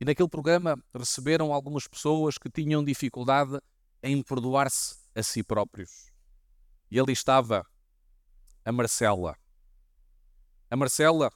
E 0.00 0.04
naquele 0.04 0.28
programa 0.28 0.82
receberam 0.94 1.52
algumas 1.52 1.86
pessoas 1.86 2.38
que 2.38 2.48
tinham 2.48 2.82
dificuldade 2.82 3.60
em 4.02 4.22
perdoar-se 4.22 4.96
a 5.14 5.22
si 5.22 5.42
próprios. 5.42 6.10
E 6.90 6.98
ali 6.98 7.12
estava 7.12 7.66
a 8.64 8.72
Marcela. 8.72 9.36
A 10.70 10.76
Marcela 10.76 11.30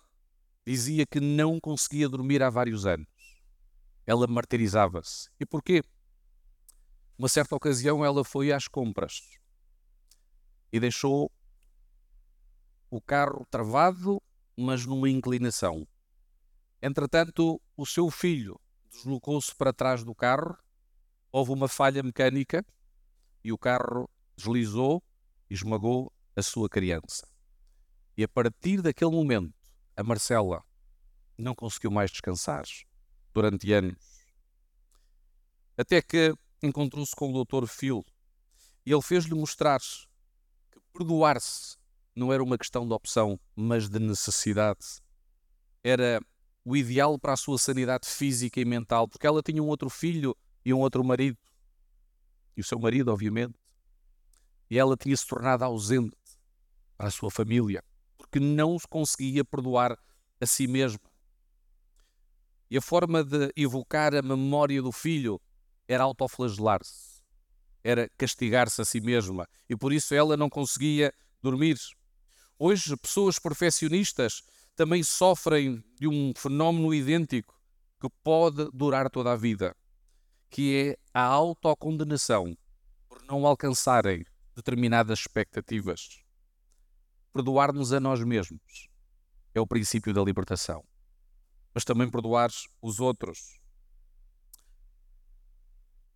dizia 0.67 1.05
que 1.05 1.21
não 1.21 1.61
conseguia 1.61 2.09
dormir 2.09 2.43
há 2.43 2.49
vários 2.49 2.87
anos. 2.87 3.07
Ela 4.07 4.27
martirizava-se. 4.27 5.29
E 5.39 5.45
porquê? 5.45 5.83
Uma 7.19 7.29
certa 7.29 7.55
ocasião 7.55 8.03
ela 8.03 8.25
foi 8.25 8.51
às 8.51 8.67
compras 8.67 9.39
e 10.73 10.81
deixou 10.81 11.31
o 12.91 13.01
carro 13.01 13.47
travado, 13.51 14.21
mas 14.57 14.87
numa 14.87 15.09
inclinação. 15.09 15.87
Entretanto, 16.83 17.61
o 17.77 17.87
seu 17.87 18.11
filho 18.11 18.61
deslocou-se 18.91 19.55
para 19.55 19.73
trás 19.73 20.05
do 20.05 20.15
carro, 20.15 20.57
houve 21.33 21.53
uma 21.53 21.69
falha 21.69 22.03
mecânica 22.03 22.65
e 23.43 23.53
o 23.53 23.59
carro 23.59 24.09
deslizou 24.37 25.03
esmagou 25.51 26.13
a 26.37 26.43
sua 26.43 26.69
criança. 26.69 27.29
E 28.17 28.25
a 28.25 28.29
partir 28.29 28.81
daquele 28.81 29.11
momento, 29.11 29.55
a 29.97 30.03
Marcela 30.03 30.63
não 31.37 31.55
conseguiu 31.55 31.91
mais 31.91 32.11
descansar 32.11 32.65
durante 33.33 33.73
anos. 33.73 33.99
Até 35.77 36.01
que 36.01 36.35
encontrou-se 36.63 37.15
com 37.15 37.33
o 37.33 37.45
Dr. 37.45 37.67
Phil 37.67 38.05
e 38.87 38.93
ele 38.93 39.03
fez-lhe 39.03 39.35
mostrar 39.35 39.81
que 39.81 40.81
perdoar-se 40.93 41.77
não 42.15 42.33
era 42.33 42.43
uma 42.43 42.57
questão 42.57 42.87
de 42.87 42.95
opção, 42.95 43.39
mas 43.57 43.89
de 43.89 43.99
necessidade. 43.99 45.03
Era 45.83 46.21
o 46.65 46.77
ideal 46.77 47.19
para 47.19 47.33
a 47.33 47.37
sua 47.37 47.59
sanidade 47.59 48.09
física 48.09 48.61
e 48.61 48.65
mental, 48.65 49.09
porque 49.09 49.27
ela 49.27 49.43
tinha 49.43 49.63
um 49.63 49.67
outro 49.67 49.91
filho 49.91 50.37
e 50.65 50.73
um 50.73 50.81
outro 50.81 51.05
marido. 51.05 51.39
E 52.57 52.61
o 52.61 52.65
seu 52.65 52.79
marido, 52.79 53.13
obviamente. 53.13 53.55
E 54.71 54.79
ela 54.79 54.97
tinha 54.97 55.17
se 55.17 55.27
tornado 55.27 55.65
ausente 55.65 56.17
para 56.97 57.09
a 57.09 57.11
sua 57.11 57.31
família, 57.31 57.83
porque 58.17 58.41
não 58.41 58.77
conseguia 58.89 59.45
perdoar 59.45 59.99
a 60.41 60.47
si 60.47 60.67
mesma. 60.67 61.01
E 62.71 62.79
a 62.79 62.81
forma 62.81 63.23
de 63.23 63.53
evocar 63.57 64.15
a 64.15 64.23
memória 64.23 64.81
do 64.81 64.91
filho 64.91 65.41
era 65.87 66.05
autoflagelar-se, 66.05 67.21
era 67.83 68.09
castigar-se 68.17 68.81
a 68.81 68.85
si 68.85 69.01
mesma, 69.01 69.47
e 69.69 69.77
por 69.77 69.93
isso 69.93 70.15
ela 70.15 70.37
não 70.37 70.49
conseguia 70.49 71.13
dormir. 71.43 71.77
Hoje, 72.59 72.97
pessoas 72.97 73.39
perfeccionistas 73.39 74.43
também 74.77 75.03
sofrem 75.03 75.83
de 75.99 76.07
um 76.07 76.33
fenómeno 76.37 76.95
idêntico 76.95 77.61
que 78.01 78.09
pode 78.23 78.71
durar 78.73 79.11
toda 79.11 79.33
a 79.33 79.37
vida, 79.37 79.77
que 80.51 80.77
é 80.77 80.99
a 81.13 81.23
autocondenação 81.23 82.57
por 83.09 83.23
não 83.25 83.45
alcançarem 83.45 84.25
determinadas 84.55 85.21
expectativas. 85.21 86.23
Perdoar-nos 87.33 87.93
a 87.93 87.99
nós 87.99 88.23
mesmos 88.23 88.89
é 89.53 89.61
o 89.61 89.67
princípio 89.67 90.15
da 90.15 90.23
libertação, 90.23 90.85
mas 91.75 91.85
também 91.85 92.09
perdoar 92.09 92.51
os 92.81 93.01
outros. 93.01 93.59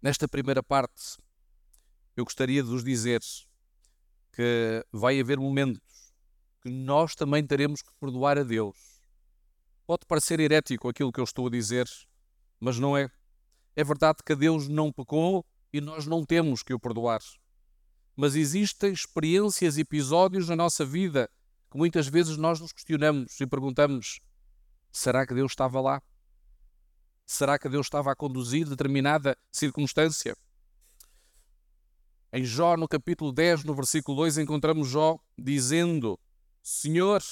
Nesta 0.00 0.28
primeira 0.28 0.62
parte, 0.62 1.16
eu 2.16 2.24
gostaria 2.24 2.62
de 2.62 2.68
vos 2.68 2.84
dizer 2.84 3.20
que 4.32 4.86
vai 4.92 5.18
haver 5.18 5.38
momentos 5.38 5.82
que 6.60 6.70
nós 6.70 7.14
também 7.14 7.46
teremos 7.46 7.82
que 7.82 7.90
perdoar 8.00 8.38
a 8.38 8.42
Deus. 8.42 8.76
Pode 9.86 10.04
parecer 10.06 10.40
herético 10.40 10.88
aquilo 10.88 11.12
que 11.12 11.20
eu 11.20 11.24
estou 11.24 11.46
a 11.46 11.50
dizer, 11.50 11.88
mas 12.60 12.78
não 12.78 12.96
é. 12.96 13.10
É 13.74 13.84
verdade 13.84 14.18
que 14.24 14.34
Deus 14.34 14.68
não 14.68 14.92
pecou 14.92 15.46
e 15.72 15.80
nós 15.80 16.06
não 16.06 16.24
temos 16.24 16.62
que 16.62 16.74
o 16.74 16.80
perdoar. 16.80 17.20
Mas 18.16 18.34
existem 18.34 18.92
experiências 18.92 19.78
episódios 19.78 20.48
na 20.48 20.56
nossa 20.56 20.84
vida 20.84 21.30
que 21.70 21.78
muitas 21.78 22.08
vezes 22.08 22.36
nós 22.36 22.60
nos 22.60 22.72
questionamos 22.72 23.40
e 23.40 23.46
perguntamos: 23.46 24.20
será 24.90 25.26
que 25.26 25.34
Deus 25.34 25.52
estava 25.52 25.80
lá? 25.80 26.02
Será 27.24 27.58
que 27.58 27.68
Deus 27.68 27.86
estava 27.86 28.10
a 28.10 28.16
conduzir 28.16 28.68
determinada 28.68 29.36
circunstância? 29.52 30.36
Em 32.32 32.44
Jó, 32.44 32.76
no 32.76 32.88
capítulo 32.88 33.32
10, 33.32 33.64
no 33.64 33.74
versículo 33.74 34.16
2, 34.18 34.38
encontramos 34.38 34.88
Jó 34.88 35.18
dizendo: 35.38 36.18
Senhor, 36.68 37.22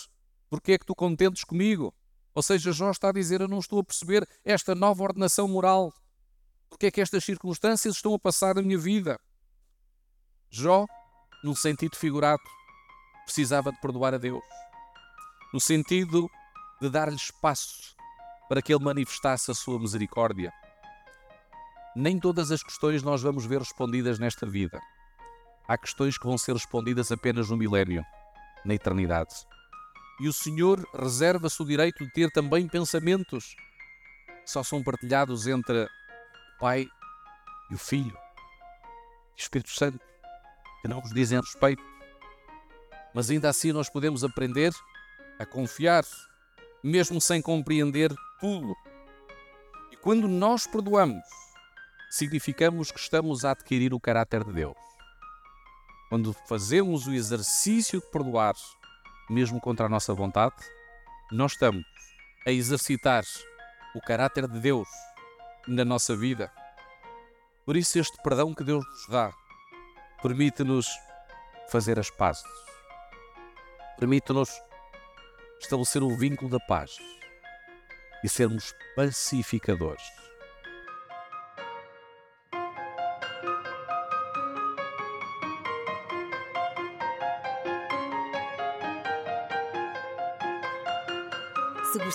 que 0.64 0.72
é 0.72 0.79
que 0.79 0.87
tu 0.87 0.94
contentes 0.94 1.44
comigo? 1.44 1.94
Ou 2.35 2.42
seja, 2.42 2.72
Jó 2.72 2.90
está 2.90 3.11
a 3.11 3.12
dizer: 3.12 3.42
Eu 3.42 3.49
não 3.49 3.59
estou 3.59 3.79
a 3.79 3.85
perceber 3.85 4.27
esta 4.42 4.75
nova 4.75 5.03
ordenação 5.03 5.46
moral. 5.46 5.92
Porque 6.70 6.87
é 6.87 6.90
que 6.90 7.03
estas 7.03 7.22
circunstâncias 7.22 7.96
estão 7.96 8.14
a 8.14 8.18
passar 8.18 8.55
na 8.55 8.62
minha 8.62 8.79
vida? 8.79 9.20
Jó, 10.49 10.87
num 11.44 11.55
sentido 11.55 11.96
figurado, 11.96 12.42
precisava 13.27 13.70
de 13.70 13.79
perdoar 13.79 14.14
a 14.14 14.18
Deus. 14.18 14.42
No 15.53 15.61
sentido 15.61 16.31
de 16.81 16.88
dar-lhe 16.88 17.16
espaço 17.16 17.94
para 18.49 18.62
que 18.62 18.72
ele 18.72 18.83
manifestasse 18.83 19.51
a 19.51 19.55
sua 19.55 19.79
misericórdia. 19.79 20.51
Nem 21.94 22.18
todas 22.18 22.51
as 22.51 22.62
questões 22.62 23.03
nós 23.03 23.20
vamos 23.20 23.44
ver 23.44 23.59
respondidas 23.59 24.18
nesta 24.18 24.46
vida. 24.46 24.81
Há 25.68 25.77
questões 25.77 26.16
que 26.16 26.27
vão 26.27 26.38
ser 26.38 26.55
respondidas 26.55 27.12
apenas 27.12 27.51
no 27.51 27.57
milénio 27.59 28.03
na 28.66 28.74
eternidade. 28.74 29.35
E 30.20 30.29
o 30.29 30.33
Senhor 30.33 30.85
reserva-se 30.94 31.61
o 31.62 31.66
direito 31.66 32.05
de 32.05 32.12
ter 32.12 32.31
também 32.31 32.66
pensamentos 32.66 33.55
que 34.44 34.50
só 34.50 34.62
são 34.62 34.83
partilhados 34.83 35.46
entre 35.46 35.85
o 35.85 35.88
Pai 36.59 36.88
e 37.70 37.74
o 37.74 37.79
Filho 37.79 38.16
e 39.37 39.40
o 39.40 39.40
Espírito 39.40 39.70
Santo, 39.70 40.00
que 40.81 40.88
não 40.88 41.00
nos 41.00 41.12
dizem 41.12 41.38
respeito. 41.38 41.83
Mas 43.14 43.31
ainda 43.31 43.48
assim 43.48 43.72
nós 43.72 43.88
podemos 43.90 44.24
aprender 44.24 44.72
a 45.38 45.44
confiar, 45.44 46.05
mesmo 46.83 47.20
sem 47.20 47.42
compreender 47.42 48.12
tudo. 48.40 48.74
E 49.92 49.96
quando 49.96 50.26
nós 50.29 50.66
perdoamos, 50.66 51.24
significamos 52.11 52.90
que 52.90 52.98
estamos 52.98 53.44
a 53.44 53.50
adquirir 53.50 53.92
o 53.92 54.00
caráter 54.00 54.44
de 54.44 54.52
Deus. 54.52 54.86
Quando 56.09 56.33
fazemos 56.33 57.07
o 57.07 57.12
exercício 57.12 58.01
de 58.01 58.07
perdoar, 58.07 58.55
mesmo 59.29 59.61
contra 59.61 59.87
a 59.87 59.88
nossa 59.88 60.14
vontade, 60.14 60.55
nós 61.33 61.53
estamos 61.53 61.85
a 62.47 62.51
exercitar 62.51 63.25
o 63.95 64.01
caráter 64.01 64.47
de 64.47 64.61
Deus 64.61 64.88
na 65.66 65.85
nossa 65.85 66.16
vida. 66.16 66.53
Por 67.64 67.77
isso, 67.77 67.99
este 67.99 68.16
perdão 68.23 68.55
que 68.55 68.62
Deus 68.62 68.85
nos 68.85 69.07
dá 69.09 69.33
permite-nos 70.23 70.88
fazer 71.69 71.99
as 71.99 72.11
pazes, 72.11 72.45
permite-nos 73.99 74.51
estabelecer 75.61 76.03
o 76.03 76.16
vínculo 76.16 76.51
da 76.51 76.61
paz 76.61 76.97
e 78.23 78.29
sermos 78.29 78.75
pacificadores. 78.95 80.03